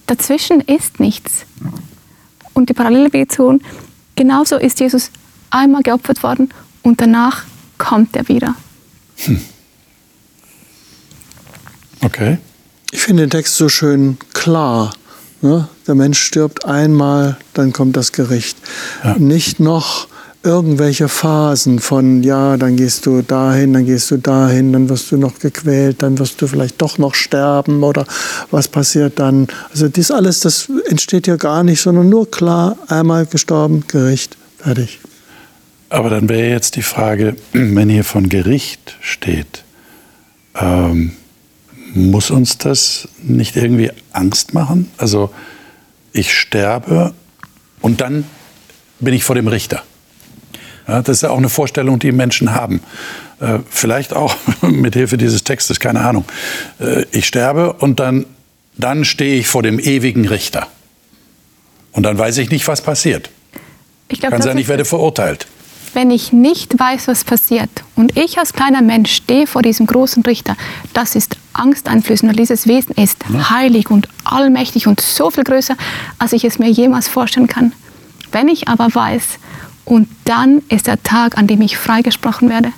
[0.05, 1.45] Dazwischen ist nichts.
[2.53, 3.61] Und die Parallelvision,
[4.17, 5.11] genauso ist Jesus
[5.49, 6.49] einmal geopfert worden
[6.81, 7.43] und danach
[7.77, 8.55] kommt er wieder.
[9.19, 9.39] Hm.
[12.01, 12.37] Okay.
[12.91, 14.93] Ich finde den Text so schön klar.
[15.39, 15.69] Ne?
[15.87, 18.57] Der Mensch stirbt einmal, dann kommt das Gericht.
[19.05, 19.15] Ja.
[19.17, 20.09] Nicht noch
[20.43, 25.17] irgendwelche Phasen von, ja, dann gehst du dahin, dann gehst du dahin, dann wirst du
[25.17, 28.05] noch gequält, dann wirst du vielleicht doch noch sterben oder
[28.51, 29.47] was passiert dann.
[29.71, 34.99] Also dies alles, das entsteht ja gar nicht, sondern nur klar, einmal gestorben, Gericht, fertig.
[35.89, 39.63] Aber dann wäre jetzt die Frage, wenn hier von Gericht steht,
[40.55, 41.13] ähm,
[41.93, 44.91] muss uns das nicht irgendwie Angst machen?
[44.97, 45.31] Also
[46.11, 47.13] ich sterbe
[47.81, 48.25] und dann
[48.99, 49.83] bin ich vor dem Richter.
[50.87, 52.81] Ja, das ist ja auch eine Vorstellung, die Menschen haben.
[53.39, 56.25] Äh, vielleicht auch mit Hilfe dieses Textes, keine Ahnung.
[56.79, 58.25] Äh, ich sterbe und dann,
[58.77, 60.67] dann stehe ich vor dem ewigen Richter.
[61.91, 63.29] Und dann weiß ich nicht, was passiert.
[64.09, 65.47] Ich glaub, Kann sein, ich werde verurteilt.
[65.93, 70.23] Wenn ich nicht weiß, was passiert und ich als kleiner Mensch stehe vor diesem großen
[70.23, 70.57] Richter,
[70.93, 73.51] das ist angsteinflößend, weil dieses Wesen ist ja.
[73.51, 75.75] heilig und allmächtig und so viel größer,
[76.17, 77.73] als ich es mir jemals vorstellen kann.
[78.31, 79.23] Wenn ich aber weiß,
[79.85, 82.71] und dann ist der Tag, an dem ich freigesprochen werde.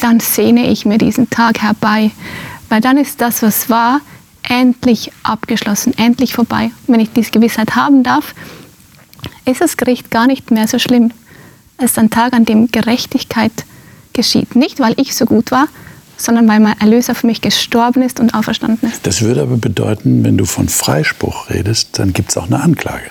[0.00, 2.10] Dann sehne ich mir diesen Tag herbei,
[2.68, 4.00] weil dann ist das, was war,
[4.48, 6.70] endlich abgeschlossen, endlich vorbei.
[6.86, 8.34] Und wenn ich diese Gewissheit haben darf,
[9.44, 11.10] ist das Gericht gar nicht mehr so schlimm.
[11.76, 13.52] Es ist ein Tag, an dem Gerechtigkeit
[14.12, 14.54] geschieht.
[14.54, 15.68] Nicht, weil ich so gut war,
[16.16, 19.06] sondern weil mein Erlöser für mich gestorben ist und auferstanden ist.
[19.06, 23.10] Das würde aber bedeuten, wenn du von Freispruch redest, dann gibt es auch eine Anklage.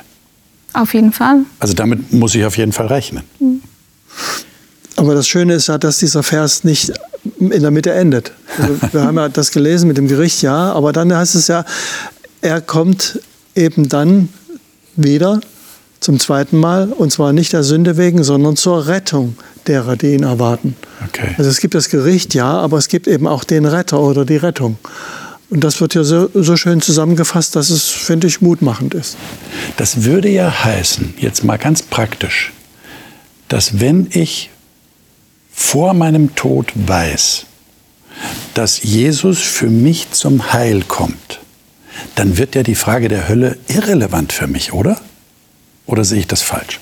[0.73, 1.41] Auf jeden Fall.
[1.59, 3.23] Also damit muss ich auf jeden Fall rechnen.
[3.39, 3.61] Mhm.
[4.95, 6.91] Aber das Schöne ist ja, dass dieser Vers nicht
[7.39, 8.31] in der Mitte endet.
[8.59, 11.65] Also wir haben ja das gelesen mit dem Gericht, ja, aber dann heißt es ja,
[12.41, 13.19] er kommt
[13.55, 14.29] eben dann
[14.95, 15.41] wieder
[15.99, 20.23] zum zweiten Mal und zwar nicht der Sünde wegen, sondern zur Rettung derer, die ihn
[20.23, 20.75] erwarten.
[21.07, 21.35] Okay.
[21.37, 24.37] Also es gibt das Gericht, ja, aber es gibt eben auch den Retter oder die
[24.37, 24.77] Rettung.
[25.49, 29.17] Und das wird hier so, so schön zusammengefasst, dass es, finde ich, mutmachend ist.
[29.77, 32.51] Das würde ja heißen, jetzt mal ganz praktisch,
[33.49, 34.49] dass wenn ich
[35.51, 37.45] vor meinem Tod weiß,
[38.53, 41.39] dass Jesus für mich zum Heil kommt,
[42.15, 44.99] dann wird ja die Frage der Hölle irrelevant für mich, oder?
[45.85, 46.79] Oder sehe ich das falsch?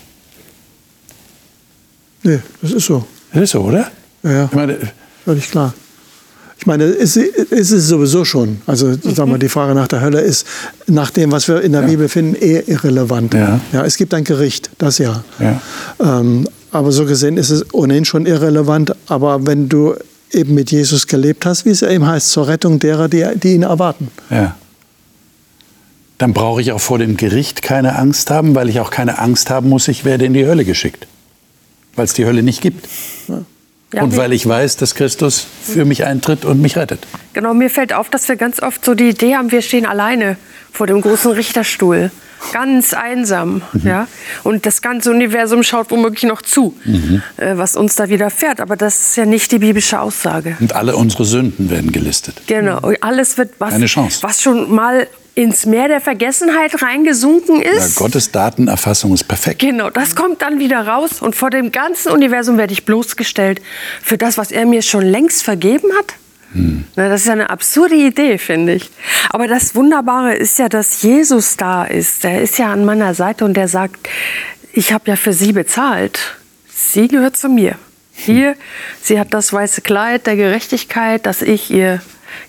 [2.24, 3.06] Nee, das ist so.
[3.34, 3.92] Das ist so, oder?
[4.24, 4.78] Ja, Ich meine,
[5.26, 5.74] völlig klar.
[6.62, 8.62] Ich meine, es, es ist sowieso schon.
[8.68, 10.46] Also sag mal, die Frage nach der Hölle ist
[10.86, 13.34] nach dem, was wir in der Bibel finden, eher irrelevant.
[13.34, 13.60] Ja.
[13.74, 15.24] Ja, es gibt ein Gericht, das ja.
[15.40, 15.60] Ja.
[16.00, 18.96] Ähm, aber so gesehen ist es ohnehin schon irrelevant.
[19.08, 19.96] Aber wenn du
[20.32, 23.56] eben mit Jesus gelebt hast, wie es ja eben heißt, zur Rettung derer, die, die
[23.56, 24.10] ihn erwarten.
[24.30, 24.56] ja.
[26.20, 29.50] Dann brauche ich auch vor dem Gericht keine Angst haben, weil ich auch keine Angst
[29.50, 31.08] haben muss, ich werde in die Hölle geschickt.
[31.96, 32.88] Weil es die Hölle nicht gibt.
[33.28, 33.42] Ja,
[34.00, 37.06] und mir- weil ich weiß, dass Christus für mich eintritt und mich rettet.
[37.34, 40.38] Genau, mir fällt auf, dass wir ganz oft so die Idee haben, wir stehen alleine
[40.72, 42.12] vor dem großen Richterstuhl.
[42.54, 43.62] Ganz einsam.
[43.84, 44.08] Ja?
[44.44, 46.76] Und das ganze Universum schaut womöglich noch zu,
[47.38, 48.60] äh, was uns da widerfährt.
[48.60, 50.58] Aber das ist ja nicht die biblische Aussage.
[50.60, 52.42] Und alle unsere Sünden werden gelistet.
[52.48, 52.80] Genau.
[52.82, 54.20] Und Alles wird, was, Keine Chance.
[54.24, 57.96] was schon mal ins Meer der Vergessenheit reingesunken Ja, ist.
[57.96, 59.60] Gottes Datenerfassung ist perfekt.
[59.60, 63.62] Genau, das kommt dann wieder raus und vor dem ganzen Universum werde ich bloßgestellt
[64.02, 66.14] für das, was er mir schon längst vergeben hat.
[66.54, 68.90] Na, das ist eine absurde Idee, finde ich.
[69.30, 72.24] Aber das Wunderbare ist ja, dass Jesus da ist.
[72.24, 74.10] Der ist ja an meiner Seite und der sagt,
[74.74, 76.38] ich habe ja für sie bezahlt.
[76.74, 77.76] Sie gehört zu mir.
[78.14, 78.56] Hier,
[79.02, 82.02] sie hat das weiße Kleid der Gerechtigkeit, das ich ihr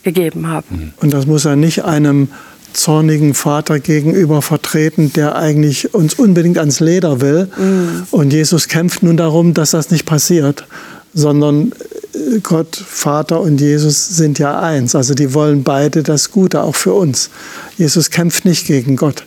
[0.02, 0.66] gegeben habe.
[1.00, 2.28] Und das muss er nicht einem
[2.72, 7.48] zornigen Vater gegenüber vertreten, der eigentlich uns unbedingt ans Leder will.
[8.10, 10.66] Und Jesus kämpft nun darum, dass das nicht passiert,
[11.14, 11.72] sondern
[12.14, 14.94] äh, Gott, Vater und Jesus sind ja eins.
[14.94, 17.30] Also die wollen beide das Gute, auch für uns.
[17.76, 19.24] Jesus kämpft nicht gegen Gott.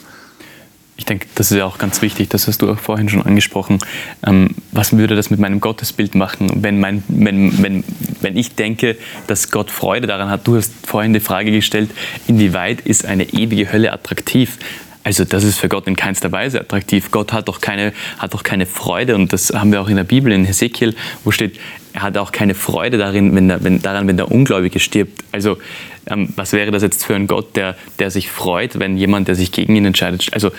[0.98, 3.80] Ich denke, das ist ja auch ganz wichtig, das hast du auch vorhin schon angesprochen.
[4.26, 7.84] Ähm, was würde das mit meinem Gottesbild machen, wenn, mein, wenn, wenn,
[8.22, 8.96] wenn ich denke,
[9.28, 10.48] dass Gott Freude daran hat?
[10.48, 11.92] Du hast vorhin die Frage gestellt,
[12.28, 14.58] inwieweit ist eine ewige Hölle attraktiv?
[15.06, 17.12] Also das ist für Gott in keinster Weise attraktiv.
[17.12, 20.04] Gott hat doch keine, hat doch keine Freude und das haben wir auch in der
[20.04, 21.60] Bibel, in Hesekiel, wo steht,
[21.94, 25.24] er hat auch keine Freude darin, wenn der, wenn, daran, wenn der Ungläubige stirbt.
[25.32, 25.60] Also
[26.08, 29.36] ähm, was wäre das jetzt für ein Gott, der, der sich freut, wenn jemand, der
[29.36, 30.52] sich gegen ihn entscheidet, also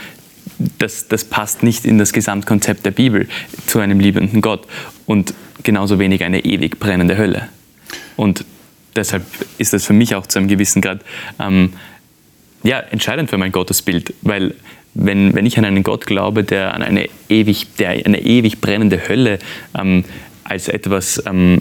[0.78, 3.28] das, das passt nicht in das Gesamtkonzept der Bibel
[3.66, 4.64] zu einem liebenden Gott
[5.06, 7.48] und genauso wenig eine ewig brennende Hölle.
[8.14, 8.44] Und
[8.94, 9.24] deshalb
[9.58, 11.00] ist das für mich auch zu einem gewissen Grad
[11.40, 11.72] ähm,
[12.66, 14.54] ja, entscheidend für mein Gottesbild, weil
[14.94, 19.08] wenn, wenn ich an einen Gott glaube, der an eine ewig, der eine ewig brennende
[19.08, 19.38] Hölle
[19.78, 20.04] ähm,
[20.42, 21.60] als etwas ähm,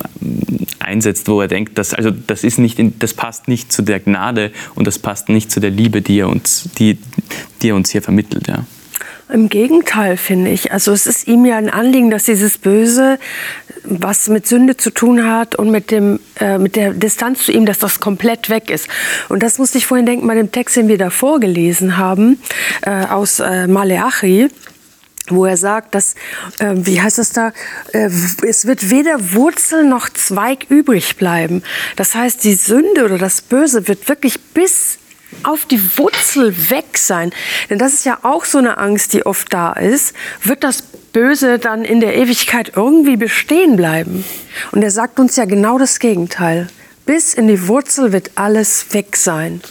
[0.79, 3.99] einsetzt, wo er denkt, dass, also das, ist nicht in, das passt nicht zu der
[3.99, 6.97] Gnade und das passt nicht zu der Liebe, die er uns, die,
[7.61, 8.47] die er uns hier vermittelt.
[8.47, 8.65] Ja.
[9.27, 10.71] Im Gegenteil, finde ich.
[10.71, 13.17] Also es ist ihm ja ein Anliegen, dass dieses Böse,
[13.83, 17.65] was mit Sünde zu tun hat und mit, dem, äh, mit der Distanz zu ihm,
[17.65, 18.87] dass das komplett weg ist.
[19.29, 22.39] Und das musste ich vorhin denken bei dem Text, den wir da vorgelesen haben,
[22.83, 24.49] äh, aus äh, Maleachi
[25.29, 26.13] wo er sagt, dass,
[26.59, 27.51] äh, wie heißt es da,
[27.93, 28.09] äh,
[28.47, 31.63] es wird weder Wurzel noch Zweig übrig bleiben.
[31.95, 34.99] Das heißt, die Sünde oder das Böse wird wirklich bis
[35.43, 37.31] auf die Wurzel weg sein.
[37.69, 40.13] Denn das ist ja auch so eine Angst, die oft da ist.
[40.43, 44.25] Wird das Böse dann in der Ewigkeit irgendwie bestehen bleiben?
[44.71, 46.67] Und er sagt uns ja genau das Gegenteil.
[47.05, 49.61] Bis in die Wurzel wird alles weg sein.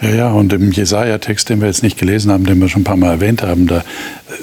[0.00, 2.84] Ja, ja, und im Jesaja-Text, den wir jetzt nicht gelesen haben, den wir schon ein
[2.84, 3.84] paar Mal erwähnt haben, da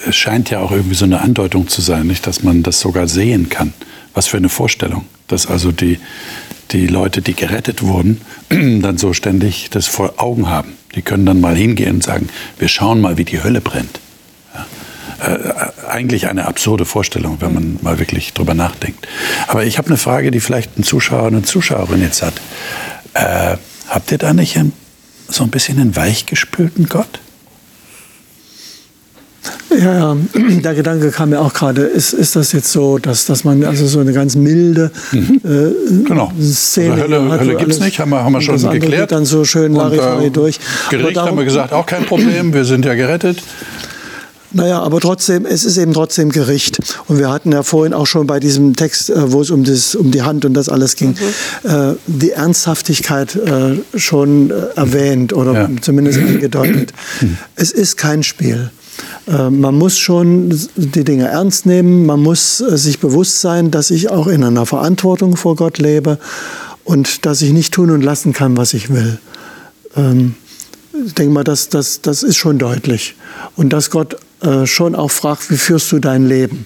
[0.08, 3.08] äh, scheint ja auch irgendwie so eine Andeutung zu sein, nicht, dass man das sogar
[3.08, 3.74] sehen kann.
[4.14, 6.00] Was für eine Vorstellung, dass also die,
[6.72, 10.74] die Leute, die gerettet wurden, dann so ständig das vor Augen haben.
[10.96, 12.30] Die können dann mal hingehen und sagen,
[12.60, 14.00] wir schauen mal, wie die Hölle brennt.
[14.54, 15.34] Ja.
[15.34, 19.08] Äh, eigentlich eine absurde Vorstellung, wenn man mal wirklich drüber nachdenkt.
[19.48, 22.34] Aber ich habe eine Frage, die vielleicht ein Zuschauer und eine Zuschauerin jetzt hat.
[23.14, 23.58] Äh,
[23.88, 24.60] habt ihr da nicht
[25.28, 27.20] so ein bisschen einen weichgespülten Gott?
[29.80, 30.18] Ja, ja,
[30.64, 33.88] der Gedanke kam mir auch gerade, ist, ist das jetzt so, dass, dass man also
[33.88, 35.18] so eine ganz milde äh,
[36.06, 36.32] Genau.
[36.42, 39.12] Szene Also Hölle, hat, Hölle gibt es nicht, haben wir, haben wir schon das geklärt.
[39.12, 40.60] dann so schön Und, äh, durch.
[40.90, 43.42] Gericht darum- haben wir gesagt, auch kein Problem, wir sind ja gerettet.
[44.54, 46.80] Naja, aber trotzdem, es ist eben trotzdem Gericht.
[47.08, 49.96] Und wir hatten ja vorhin auch schon bei diesem Text, äh, wo es um, das,
[49.96, 51.16] um die Hand und das alles ging,
[51.64, 55.70] äh, die Ernsthaftigkeit äh, schon äh, erwähnt oder Ja.
[55.82, 56.94] zumindest angedeutet.
[57.56, 58.72] es ist kein Spiel.
[59.26, 64.28] Man muss schon die Dinge ernst nehmen, man muss sich bewusst sein, dass ich auch
[64.28, 66.20] in einer Verantwortung vor Gott lebe
[66.84, 69.18] und dass ich nicht tun und lassen kann, was ich will.
[69.96, 70.36] ähm,
[71.06, 73.16] ich denke mal, das, das, das ist schon deutlich.
[73.56, 76.66] Und dass Gott äh, schon auch fragt, wie führst du dein Leben?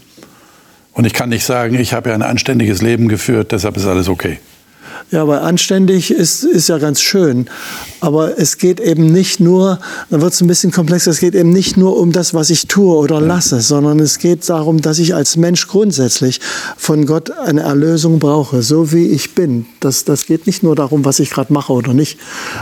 [0.93, 4.07] Und ich kann nicht sagen, ich habe ja ein anständiges Leben geführt, deshalb ist alles
[4.07, 4.39] okay.
[5.11, 7.47] Ja, weil anständig ist, ist ja ganz schön.
[8.01, 11.51] Aber es geht eben nicht nur, dann wird es ein bisschen komplexer, es geht eben
[11.51, 15.13] nicht nur um das, was ich tue oder lasse, sondern es geht darum, dass ich
[15.13, 16.41] als Mensch grundsätzlich
[16.75, 19.67] von Gott eine Erlösung brauche, so wie ich bin.
[19.79, 22.19] Das, das geht nicht nur darum, was ich gerade mache oder nicht.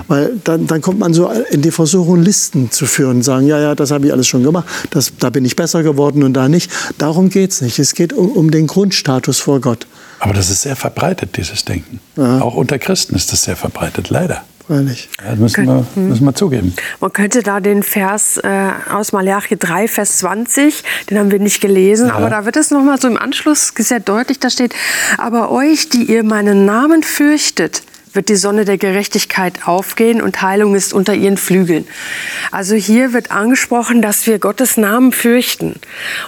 [0.10, 3.74] Weil dann, dann kommt man so in die Versuchung, Listen zu führen, sagen, ja, ja,
[3.74, 6.70] das habe ich alles schon gemacht, das, da bin ich besser geworden und da nicht.
[6.98, 7.80] Darum geht es nicht.
[7.80, 9.88] Es geht um, um den Grundstatus vor Gott.
[10.20, 12.00] Aber das ist sehr verbreitet, dieses Denken.
[12.16, 12.33] Ja.
[12.42, 14.44] Auch unter Christen ist das sehr verbreitet, leider.
[14.66, 15.10] Freilich.
[15.22, 16.74] Ja, das müssen wir, müssen wir zugeben.
[17.02, 21.60] Man könnte da den Vers äh, aus Malachi 3, Vers 20, den haben wir nicht
[21.60, 22.16] gelesen, ja.
[22.16, 24.74] aber da wird es nochmal so im Anschluss sehr deutlich, da steht,
[25.18, 30.76] aber euch, die ihr meinen Namen fürchtet, wird die Sonne der Gerechtigkeit aufgehen und Heilung
[30.76, 31.88] ist unter ihren Flügeln.
[32.52, 35.80] Also hier wird angesprochen, dass wir Gottes Namen fürchten.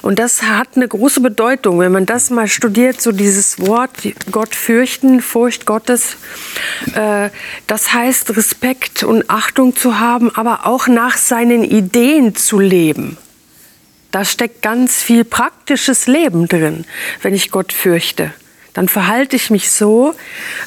[0.01, 3.91] Und das hat eine große Bedeutung, wenn man das mal studiert, so dieses Wort
[4.31, 6.17] Gott fürchten, Furcht Gottes.
[6.95, 7.29] Äh,
[7.67, 13.17] das heißt Respekt und Achtung zu haben, aber auch nach seinen Ideen zu leben.
[14.11, 16.85] Da steckt ganz viel praktisches Leben drin,
[17.21, 18.33] wenn ich Gott fürchte
[18.75, 20.13] dann verhalte ich mich so,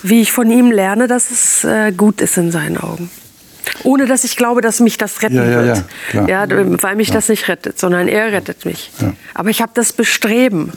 [0.03, 3.11] wie ich von ihm lerne, dass es äh, gut ist in seinen Augen.
[3.85, 5.85] Ohne dass ich glaube, dass mich das retten ja, ja, wird.
[6.15, 8.91] Ja, ja, weil mich das nicht rettet, sondern er rettet mich.
[9.35, 10.73] Aber ich habe das Bestreben.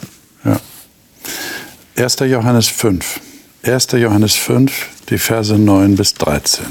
[1.96, 2.16] 1.
[2.20, 3.20] Johannes 5.
[3.64, 3.88] 1.
[3.92, 6.66] Johannes 5, die Verse 9 bis 13.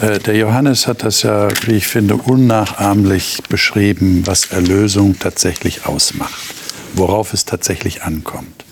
[0.00, 6.54] Äh, der Johannes hat das ja, wie ich finde, unnachahmlich beschrieben, was Erlösung tatsächlich ausmacht,
[6.94, 8.64] worauf es tatsächlich ankommt.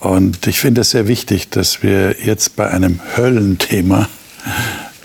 [0.00, 4.08] Und ich finde es sehr wichtig, dass wir jetzt bei einem Höllenthema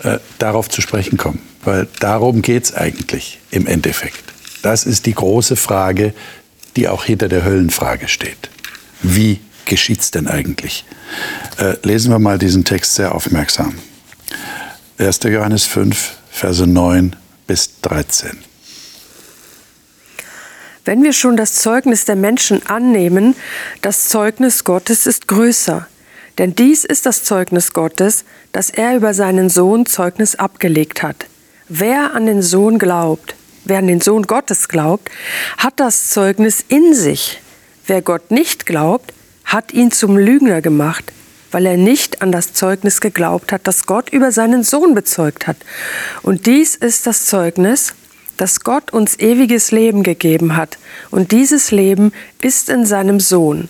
[0.02, 4.22] äh, darauf zu sprechen kommen, weil darum geht es eigentlich im Endeffekt.
[4.62, 6.14] Das ist die große Frage,
[6.76, 8.50] die auch hinter der Höllenfrage steht.
[9.02, 10.84] Wie geschieht es denn eigentlich?
[11.58, 13.74] Äh, lesen wir mal diesen Text sehr aufmerksam.
[14.98, 15.20] 1.
[15.24, 18.38] Johannes 5, Verse 9 bis 13.
[20.84, 23.36] Wenn wir schon das Zeugnis der Menschen annehmen,
[23.80, 25.86] das Zeugnis Gottes ist größer.
[26.36, 31.26] Denn dies ist das Zeugnis Gottes, dass er über seinen Sohn Zeugnis abgelegt hat.
[31.68, 35.10] Wer an den Sohn glaubt, wer an den Sohn Gottes glaubt,
[35.56, 37.40] hat das Zeugnis in sich.
[37.86, 41.12] Wer Gott nicht glaubt, hat ihn zum Lügner gemacht,
[41.50, 45.56] weil er nicht an das Zeugnis geglaubt hat, das Gott über seinen Sohn bezeugt hat.
[46.22, 47.94] Und dies ist das Zeugnis,
[48.36, 50.78] dass Gott uns ewiges Leben gegeben hat,
[51.10, 53.68] und dieses Leben ist in seinem Sohn.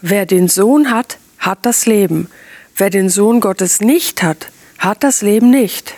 [0.00, 2.28] Wer den Sohn hat, hat das Leben.
[2.76, 5.94] Wer den Sohn Gottes nicht hat, hat das Leben nicht.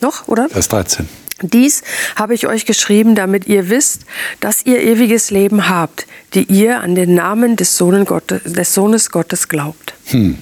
[0.00, 0.48] Noch, oder?
[0.48, 1.08] Vers 13.
[1.42, 1.82] Dies
[2.16, 4.02] habe ich euch geschrieben, damit ihr wisst,
[4.40, 9.48] dass ihr ewiges Leben habt, die ihr an den Namen des, Gottes, des Sohnes Gottes
[9.48, 9.94] glaubt.
[10.06, 10.38] Hm.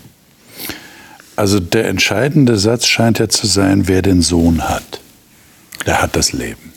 [1.37, 5.01] Also der entscheidende Satz scheint ja zu sein, wer den Sohn hat
[5.91, 6.73] der hat das Leben.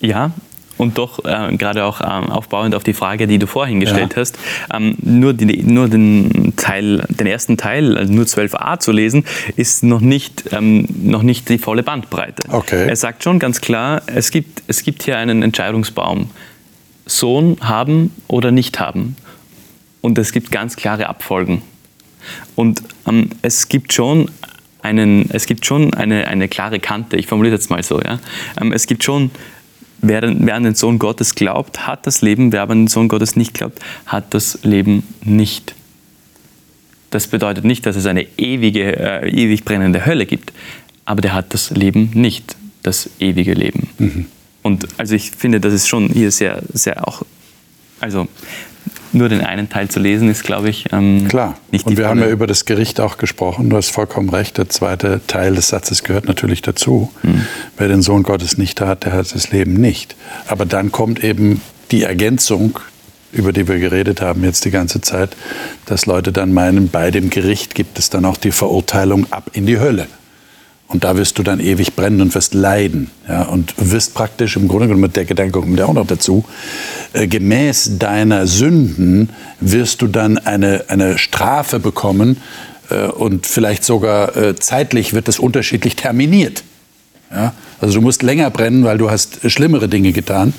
[0.00, 0.30] Ja,
[0.78, 4.20] und doch äh, gerade auch ähm, aufbauend auf die Frage, die du vorhin gestellt ja.
[4.22, 4.38] hast,
[4.72, 9.26] ähm, nur, die, nur den, Teil, den ersten Teil, also nur 12a zu lesen,
[9.56, 12.48] ist noch nicht, ähm, noch nicht die volle Bandbreite.
[12.48, 12.88] Okay.
[12.88, 16.30] Er sagt schon ganz klar, es gibt, es gibt hier einen Entscheidungsbaum.
[17.04, 19.16] Sohn haben oder nicht haben.
[20.00, 21.60] Und es gibt ganz klare Abfolgen.
[22.54, 24.30] Und ähm, es gibt schon
[24.82, 28.00] einen, es gibt schon eine, eine klare Kante, ich formuliere das mal so.
[28.00, 28.18] Ja?
[28.60, 29.30] Ähm, es gibt schon,
[30.00, 33.36] wer, wer an den Sohn Gottes glaubt, hat das Leben, wer an den Sohn Gottes
[33.36, 35.74] nicht glaubt, hat das Leben nicht.
[37.10, 40.52] Das bedeutet nicht, dass es eine ewige, äh, ewig brennende Hölle gibt,
[41.04, 43.88] aber der hat das Leben nicht, das ewige Leben.
[43.98, 44.26] Mhm.
[44.62, 47.22] Und also ich finde, das ist schon hier sehr, sehr auch,
[48.00, 48.28] also
[49.12, 51.56] nur den einen Teil zu lesen, ist, glaube ich, ähm, klar.
[51.70, 53.70] Nicht Und wir haben ja über das Gericht auch gesprochen.
[53.70, 54.58] Du hast vollkommen recht.
[54.58, 57.12] Der zweite Teil des Satzes gehört natürlich dazu.
[57.22, 57.42] Hm.
[57.76, 60.16] Wer den Sohn Gottes nicht hat, der hat das Leben nicht.
[60.46, 62.78] Aber dann kommt eben die Ergänzung,
[63.32, 65.36] über die wir geredet haben jetzt die ganze Zeit,
[65.86, 69.66] dass Leute dann meinen, bei dem Gericht gibt es dann auch die Verurteilung ab in
[69.66, 70.06] die Hölle.
[70.92, 73.10] Und da wirst du dann ewig brennen und wirst leiden.
[73.26, 76.44] Ja, und wirst praktisch, im Grunde genommen, der Gedanke kommt ja auch noch dazu,
[77.14, 79.30] äh, gemäß deiner Sünden
[79.60, 82.36] wirst du dann eine, eine Strafe bekommen
[82.90, 86.62] äh, und vielleicht sogar äh, zeitlich wird das unterschiedlich terminiert.
[87.30, 87.54] Ja?
[87.80, 90.52] Also du musst länger brennen, weil du hast schlimmere Dinge getan.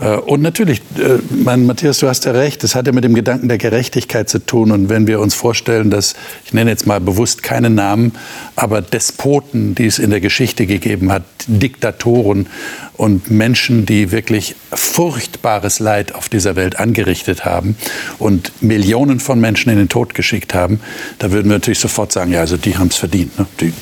[0.00, 3.14] Äh, und natürlich, äh, mein Matthias, du hast ja recht, das hat ja mit dem
[3.14, 4.72] Gedanken der Gerechtigkeit zu tun.
[4.72, 8.12] Und wenn wir uns vorstellen, dass, ich nenne jetzt mal bewusst keine Namen,
[8.56, 12.48] aber Despoten, die es in der Geschichte gegeben hat, Diktatoren
[12.96, 17.76] und Menschen, die wirklich furchtbares Leid auf dieser Welt angerichtet haben
[18.18, 20.80] und Millionen von Menschen in den Tod geschickt haben,
[21.18, 23.38] da würden wir natürlich sofort sagen, ja, also die haben es verdient.
[23.38, 23.46] Ne?
[23.60, 23.72] Die,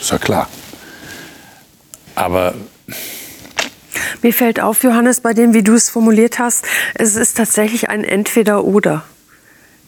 [0.00, 0.48] ist ja klar.
[2.16, 2.54] Aber
[4.22, 8.04] mir fällt auf, Johannes, bei dem, wie du es formuliert hast, es ist tatsächlich ein
[8.04, 9.04] Entweder-Oder.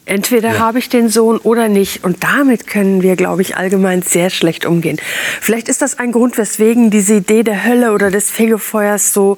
[0.09, 0.59] Entweder ja.
[0.61, 2.05] habe ich den Sohn oder nicht.
[2.05, 4.99] Und damit können wir, glaube ich, allgemein sehr schlecht umgehen.
[5.41, 9.37] Vielleicht ist das ein Grund, weswegen diese Idee der Hölle oder des Fegefeuers so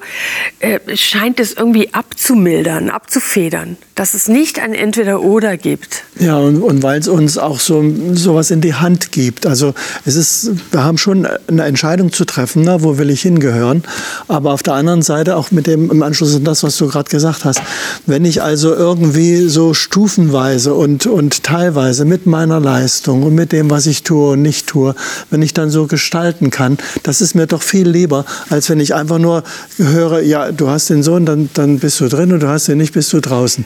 [0.59, 3.77] äh, scheint es irgendwie abzumildern, abzufedern.
[3.95, 6.03] Dass es nicht ein Entweder-Oder gibt.
[6.19, 9.47] Ja, und, und weil es uns auch so sowas in die Hand gibt.
[9.47, 9.73] Also
[10.05, 13.83] es ist, wir haben schon eine Entscheidung zu treffen, ne, wo will ich hingehören.
[14.27, 17.09] Aber auf der anderen Seite auch mit dem im Anschluss an das, was du gerade
[17.09, 17.61] gesagt hast.
[18.05, 23.53] Wenn ich also irgendwie so stufenweise Weise und, und teilweise mit meiner Leistung und mit
[23.53, 24.93] dem, was ich tue und nicht tue,
[25.29, 28.93] wenn ich dann so gestalten kann, das ist mir doch viel lieber, als wenn ich
[28.93, 29.43] einfach nur
[29.77, 32.77] höre, ja, du hast den Sohn, dann, dann bist du drin und du hast ihn
[32.77, 33.65] nicht, bist du draußen.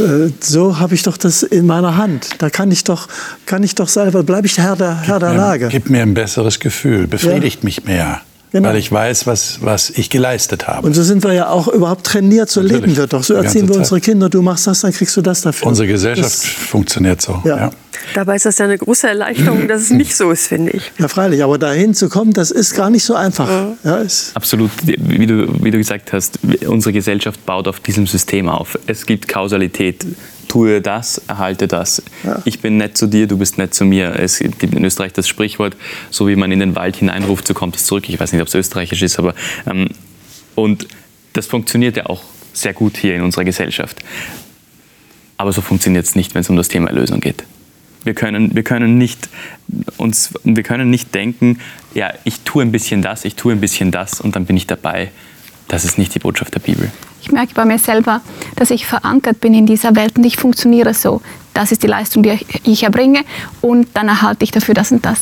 [0.00, 2.28] Äh, so habe ich doch das in meiner Hand.
[2.40, 3.08] Da kann ich doch,
[3.46, 5.68] kann ich doch selber, bleibe ich Herr der, Herr der Lage.
[5.70, 7.64] Gib mir ein besseres Gefühl, befriedigt ja.
[7.64, 8.20] mich mehr.
[8.50, 8.70] Genau.
[8.70, 10.86] Weil ich weiß, was, was ich geleistet habe.
[10.86, 12.82] Und so sind wir ja auch überhaupt trainiert, so Natürlich.
[12.82, 13.22] leben wir doch.
[13.22, 15.68] So erziehen wir unsere Kinder, du machst das, dann kriegst du das dafür.
[15.68, 17.42] Unsere Gesellschaft das, funktioniert so.
[17.44, 17.56] Ja.
[17.56, 17.70] ja.
[18.14, 20.92] Dabei ist das ja eine große Erleichterung, dass es nicht so ist, finde ich.
[20.98, 23.48] Ja, freilich, aber dahin zu kommen, das ist gar nicht so einfach.
[23.84, 24.02] Ja.
[24.34, 28.78] Absolut, wie du, wie du gesagt hast, unsere Gesellschaft baut auf diesem System auf.
[28.86, 30.06] Es gibt Kausalität
[30.48, 32.02] tue das, erhalte das.
[32.24, 32.42] Ja.
[32.44, 34.18] Ich bin nett zu dir, du bist nett zu mir.
[34.18, 35.76] Es gibt in Österreich das Sprichwort,
[36.10, 38.08] so wie man in den Wald hineinruft, so kommt es zurück.
[38.08, 39.34] Ich weiß nicht, ob es österreichisch ist, aber
[39.66, 39.88] ähm,
[40.54, 40.88] und
[41.34, 42.22] das funktioniert ja auch
[42.52, 43.98] sehr gut hier in unserer Gesellschaft.
[45.36, 47.44] Aber so funktioniert es nicht, wenn es um das Thema Erlösung geht.
[48.04, 49.28] Wir können, wir, können nicht
[49.96, 51.60] uns, wir können nicht denken,
[51.94, 54.66] ja, ich tue ein bisschen das, ich tue ein bisschen das und dann bin ich
[54.66, 55.10] dabei.
[55.68, 56.90] Das ist nicht die Botschaft der Bibel.
[57.20, 58.20] Ich merke bei mir selber,
[58.56, 61.20] dass ich verankert bin in dieser Welt und ich funktioniere so.
[61.52, 63.20] Das ist die Leistung, die ich erbringe
[63.60, 65.18] und dann erhalte ich dafür das und das.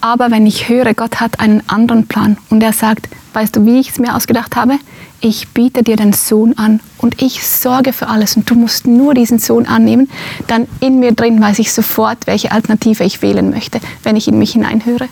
[0.00, 3.80] Aber wenn ich höre, Gott hat einen anderen Plan und er sagt, weißt du, wie
[3.80, 4.78] ich es mir ausgedacht habe?
[5.20, 9.12] Ich biete dir den Sohn an und ich sorge für alles und du musst nur
[9.12, 10.10] diesen Sohn annehmen,
[10.46, 14.38] dann in mir drin weiß ich sofort, welche Alternative ich wählen möchte, wenn ich in
[14.38, 15.08] mich hineinhöre.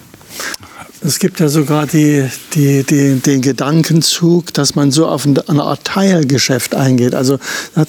[1.01, 5.84] Es gibt ja sogar die, die, die, den Gedankenzug, dass man so auf eine Art
[5.84, 7.14] Teilgeschäft eingeht.
[7.14, 7.38] Also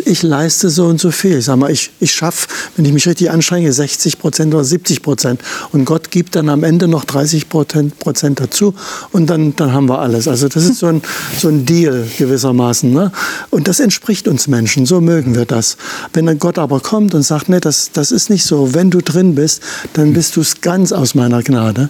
[0.05, 1.39] ich leiste so und so viel.
[1.39, 5.01] Ich sage mal, ich, ich schaffe, wenn ich mich richtig anstrenge, 60 Prozent oder 70
[5.01, 5.41] Prozent.
[5.71, 7.93] Und Gott gibt dann am Ende noch 30 Prozent
[8.39, 8.75] dazu
[9.11, 10.27] und dann, dann haben wir alles.
[10.27, 11.01] Also das ist so ein,
[11.35, 12.93] so ein Deal gewissermaßen.
[12.93, 13.11] Ne?
[13.49, 15.77] Und das entspricht uns Menschen, so mögen wir das.
[16.13, 18.99] Wenn dann Gott aber kommt und sagt, nee, das, das ist nicht so, wenn du
[18.99, 21.89] drin bist, dann bist du es ganz aus meiner Gnade.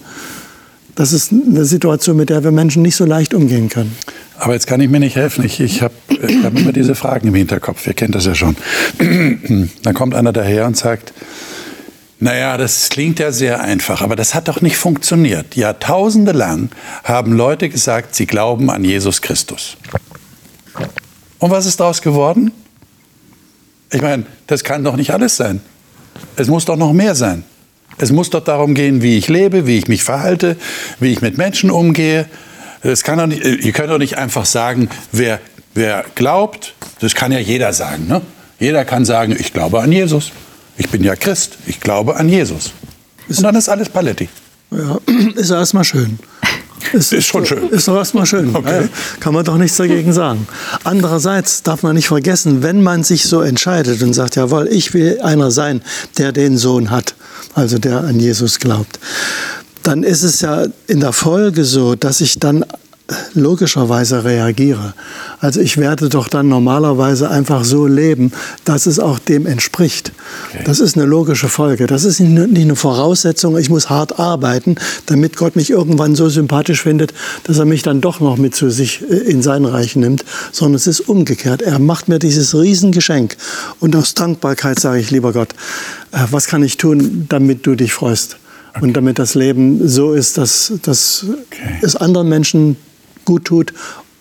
[1.00, 3.96] Das ist eine Situation, mit der wir Menschen nicht so leicht umgehen können.
[4.38, 5.42] Aber jetzt kann ich mir nicht helfen.
[5.46, 5.94] Ich, ich habe
[6.44, 7.86] hab immer diese Fragen im Hinterkopf.
[7.86, 8.54] Ihr kennt das ja schon.
[9.82, 11.14] Dann kommt einer daher und sagt,
[12.18, 15.56] naja, das klingt ja sehr einfach, aber das hat doch nicht funktioniert.
[15.56, 16.68] Jahrtausende lang
[17.02, 19.78] haben Leute gesagt, sie glauben an Jesus Christus.
[21.38, 22.52] Und was ist daraus geworden?
[23.90, 25.62] Ich meine, das kann doch nicht alles sein.
[26.36, 27.44] Es muss doch noch mehr sein.
[28.00, 30.56] Es muss doch darum gehen, wie ich lebe, wie ich mich verhalte,
[31.00, 32.26] wie ich mit Menschen umgehe.
[32.82, 35.38] Das kann doch nicht, ihr könnt doch nicht einfach sagen, wer,
[35.74, 38.06] wer glaubt, das kann ja jeder sagen.
[38.08, 38.22] Ne?
[38.58, 40.32] Jeder kann sagen, ich glaube an Jesus.
[40.78, 42.72] Ich bin ja Christ, ich glaube an Jesus.
[43.28, 44.30] Und dann ist alles Paletti.
[44.70, 44.98] Ja,
[45.34, 46.18] ist erstmal schön.
[46.92, 47.68] Ist, ist schon schön.
[47.70, 48.54] Ist doch erstmal schön.
[48.54, 48.88] Okay.
[49.20, 50.46] Kann man doch nichts dagegen sagen.
[50.84, 55.20] Andererseits darf man nicht vergessen, wenn man sich so entscheidet und sagt, jawohl, ich will
[55.22, 55.82] einer sein,
[56.18, 57.14] der den Sohn hat,
[57.54, 58.98] also der an Jesus glaubt,
[59.82, 62.64] dann ist es ja in der Folge so, dass ich dann
[63.34, 64.94] logischerweise reagiere.
[65.40, 68.32] Also ich werde doch dann normalerweise einfach so leben,
[68.64, 70.12] dass es auch dem entspricht.
[70.50, 70.64] Okay.
[70.64, 71.86] Das ist eine logische Folge.
[71.86, 76.82] Das ist nicht eine Voraussetzung, ich muss hart arbeiten, damit Gott mich irgendwann so sympathisch
[76.82, 77.12] findet,
[77.44, 80.76] dass er mich dann doch noch mit zu sich äh, in sein Reich nimmt, sondern
[80.76, 81.62] es ist umgekehrt.
[81.62, 83.36] Er macht mir dieses Riesengeschenk
[83.80, 85.54] und aus Dankbarkeit sage ich, lieber Gott,
[86.12, 88.36] äh, was kann ich tun, damit du dich freust?
[88.74, 88.84] Okay.
[88.84, 91.80] Und damit das Leben so ist, dass, dass okay.
[91.82, 92.76] es anderen Menschen
[93.24, 93.72] gut tut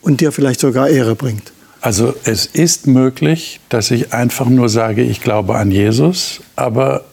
[0.02, 1.52] und dir vielleicht sogar Ehre bringt.
[1.82, 7.06] Also es ist möglich, dass ich einfach nur sage, ich glaube an Jesus, aber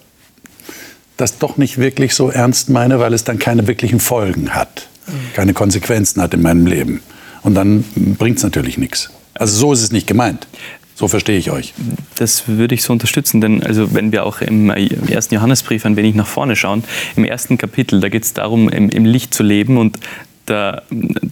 [1.16, 4.88] das doch nicht wirklich so ernst meine, weil es dann keine wirklichen Folgen hat,
[5.34, 7.00] keine Konsequenzen hat in meinem Leben.
[7.42, 7.84] Und dann
[8.18, 9.10] bringt es natürlich nichts.
[9.34, 10.46] Also so ist es nicht gemeint.
[10.96, 11.74] So verstehe ich euch.
[12.16, 16.14] Das würde ich so unterstützen, denn also wenn wir auch im ersten Johannesbrief ein wenig
[16.14, 16.84] nach vorne schauen,
[17.16, 19.98] im ersten Kapitel, da geht es darum, im, im, Licht zu leben und
[20.46, 20.82] da,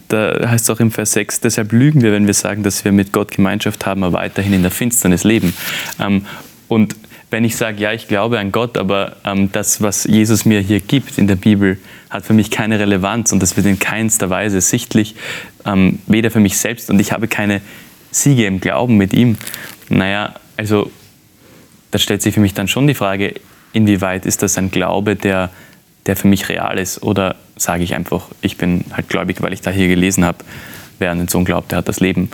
[0.07, 2.91] da heißt es auch im Vers 6, deshalb lügen wir, wenn wir sagen, dass wir
[2.91, 5.53] mit Gott Gemeinschaft haben, aber weiterhin in der Finsternis leben.
[5.99, 6.25] Ähm,
[6.67, 6.95] und
[7.31, 10.79] wenn ich sage, ja, ich glaube an Gott, aber ähm, das, was Jesus mir hier
[10.79, 11.77] gibt in der Bibel,
[12.09, 15.15] hat für mich keine Relevanz und das wird in keinster Weise sichtlich,
[15.65, 17.61] ähm, weder für mich selbst und ich habe keine
[18.11, 19.37] Siege im Glauben mit ihm.
[19.89, 20.91] Naja, also
[21.91, 23.35] da stellt sich für mich dann schon die Frage,
[23.73, 25.49] inwieweit ist das ein Glaube, der,
[26.05, 27.03] der für mich real ist?
[27.03, 30.39] Oder sage ich einfach, ich bin halt gläubig, weil ich da hier gelesen habe,
[30.99, 32.29] wer an den Sohn glaubt, der hat das Leben.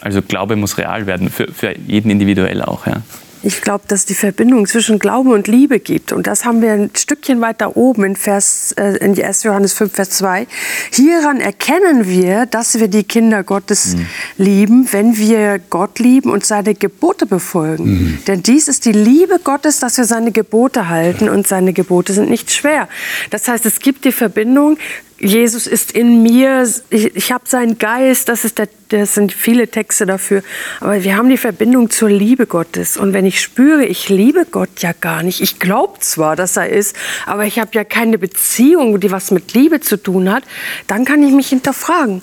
[0.00, 2.86] Also Glaube muss real werden, für, für jeden individuell auch.
[2.86, 3.02] Ja.
[3.46, 6.12] Ich glaube, dass es die Verbindung zwischen Glaube und Liebe gibt.
[6.12, 9.44] Und das haben wir ein Stückchen weiter oben in, Vers, äh, in 1.
[9.44, 10.48] Johannes 5, Vers 2.
[10.90, 14.06] Hieran erkennen wir, dass wir die Kinder Gottes mhm.
[14.36, 17.84] lieben, wenn wir Gott lieben und seine Gebote befolgen.
[17.84, 18.18] Mhm.
[18.26, 21.28] Denn dies ist die Liebe Gottes, dass wir seine Gebote halten.
[21.28, 22.88] Und seine Gebote sind nicht schwer.
[23.30, 24.76] Das heißt, es gibt die Verbindung
[25.18, 29.68] Jesus ist in mir, ich, ich habe seinen Geist, das, ist der, das sind viele
[29.68, 30.42] Texte dafür.
[30.80, 32.98] Aber wir haben die Verbindung zur Liebe Gottes.
[32.98, 36.68] Und wenn ich spüre, ich liebe Gott ja gar nicht, ich glaube zwar, dass er
[36.68, 36.94] ist,
[37.24, 40.42] aber ich habe ja keine Beziehung, die was mit Liebe zu tun hat,
[40.86, 42.20] dann kann ich mich hinterfragen.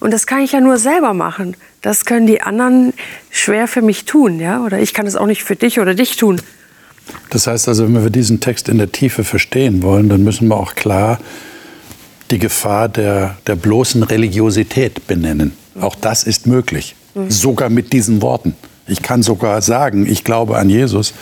[0.00, 1.56] Und das kann ich ja nur selber machen.
[1.80, 2.92] Das können die anderen
[3.30, 4.64] schwer für mich tun, ja?
[4.64, 6.40] Oder ich kann es auch nicht für dich oder dich tun.
[7.30, 10.56] Das heißt also, wenn wir diesen Text in der Tiefe verstehen wollen, dann müssen wir
[10.56, 11.18] auch klar
[12.32, 15.52] die Gefahr der, der bloßen Religiosität benennen.
[15.80, 17.30] Auch das ist möglich, mhm.
[17.30, 18.56] sogar mit diesen Worten.
[18.88, 21.14] Ich kann sogar sagen, ich glaube an Jesus,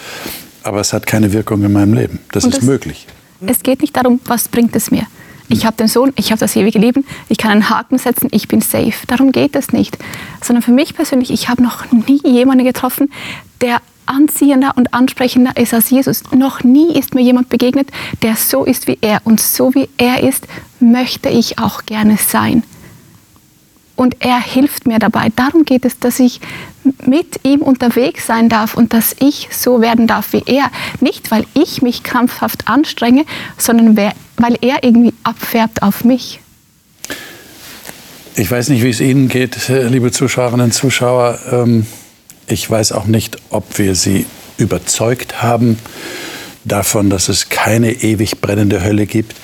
[0.63, 2.21] aber es hat keine Wirkung in meinem Leben.
[2.33, 3.07] Das Und ist möglich.
[3.47, 5.07] Es geht nicht darum, was bringt es mir.
[5.49, 8.47] Ich habe den Sohn, ich habe das ewige Leben, ich kann einen Haken setzen, ich
[8.47, 8.93] bin safe.
[9.09, 9.99] Darum geht es nicht.
[10.45, 13.11] Sondern für mich persönlich, ich habe noch nie jemanden getroffen,
[13.61, 13.81] der
[14.11, 16.23] anziehender und ansprechender ist als Jesus.
[16.33, 17.89] Noch nie ist mir jemand begegnet,
[18.23, 19.21] der so ist wie er.
[19.25, 20.47] Und so wie er ist,
[20.81, 22.63] möchte ich auch gerne sein.
[23.97, 25.29] Und er hilft mir dabei.
[25.37, 26.41] Darum geht es, dass ich
[27.05, 30.71] mit ihm unterwegs sein darf und dass ich so werden darf wie er.
[31.01, 33.25] Nicht, weil ich mich krampfhaft anstrenge,
[33.59, 36.41] sondern weil er irgendwie abfärbt auf mich.
[38.37, 41.39] Ich weiß nicht, wie es Ihnen geht, liebe Zuschauerinnen und Zuschauer.
[41.53, 41.87] Ähm,
[42.51, 44.27] ich weiß auch nicht, ob wir sie
[44.59, 45.79] überzeugt haben
[46.65, 49.37] davon, dass es keine ewig brennende Hölle gibt.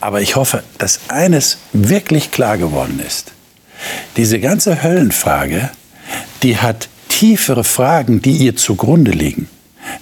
[0.00, 3.32] Aber ich hoffe, dass eines wirklich klar geworden ist.
[4.16, 5.70] Diese ganze Höllenfrage,
[6.42, 9.48] die hat tiefere Fragen, die ihr zugrunde liegen.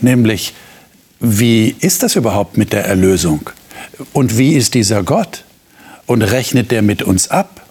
[0.00, 0.54] Nämlich,
[1.20, 3.50] wie ist das überhaupt mit der Erlösung?
[4.12, 5.44] Und wie ist dieser Gott?
[6.06, 7.67] Und rechnet der mit uns ab?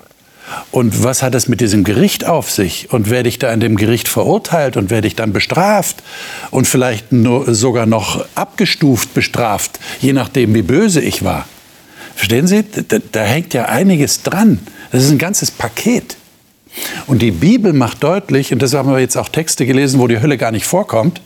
[0.72, 2.92] Und was hat es mit diesem Gericht auf sich?
[2.92, 6.04] Und werde ich da in dem Gericht verurteilt und werde ich dann bestraft
[6.52, 11.48] und vielleicht nur, sogar noch abgestuft bestraft, je nachdem, wie böse ich war?
[12.16, 12.64] Verstehen Sie?
[12.64, 14.60] Da, da hängt ja einiges dran.
[14.92, 16.18] Das ist ein ganzes Paket.
[17.08, 20.20] Und die Bibel macht deutlich, und deshalb haben wir jetzt auch Texte gelesen, wo die
[20.22, 21.22] Hölle gar nicht vorkommt,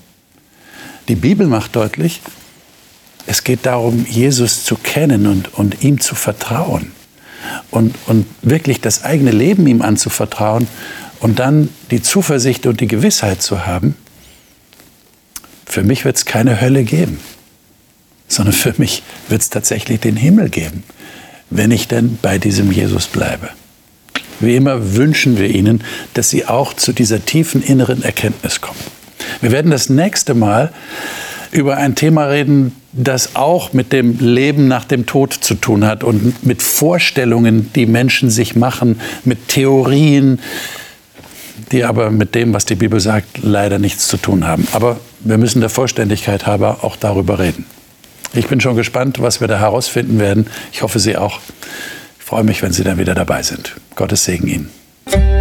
[1.08, 2.22] die Bibel macht deutlich,
[3.28, 6.92] es geht darum, Jesus zu kennen und, und ihm zu vertrauen
[7.70, 10.68] und, und wirklich das eigene Leben ihm anzuvertrauen
[11.20, 13.96] und dann die Zuversicht und die Gewissheit zu haben,
[15.66, 17.20] für mich wird es keine Hölle geben,
[18.28, 20.84] sondern für mich wird es tatsächlich den Himmel geben,
[21.50, 23.50] wenn ich denn bei diesem Jesus bleibe.
[24.42, 25.84] Wie immer wünschen wir Ihnen,
[26.16, 28.80] dass Sie auch zu dieser tiefen inneren Erkenntnis kommen.
[29.40, 30.74] Wir werden das nächste Mal
[31.52, 36.04] über ein Thema reden, das auch mit dem Leben nach dem Tod zu tun hat
[36.04, 40.40] und mit Vorstellungen, die Menschen sich machen, mit Theorien,
[41.72, 44.68] die aber mit dem, was die Bibel sagt, leider nichts zu tun haben.
[44.74, 47.66] Aber wir müssen der Vollständigkeit halber auch darüber reden.
[48.34, 50.48] Ich bin schon gespannt, was wir da herausfinden werden.
[50.72, 51.40] Ich hoffe, Sie auch.
[52.20, 53.76] Ich freue mich, wenn Sie dann wieder dabei sind.
[53.96, 55.41] Gottes Segen Ihnen.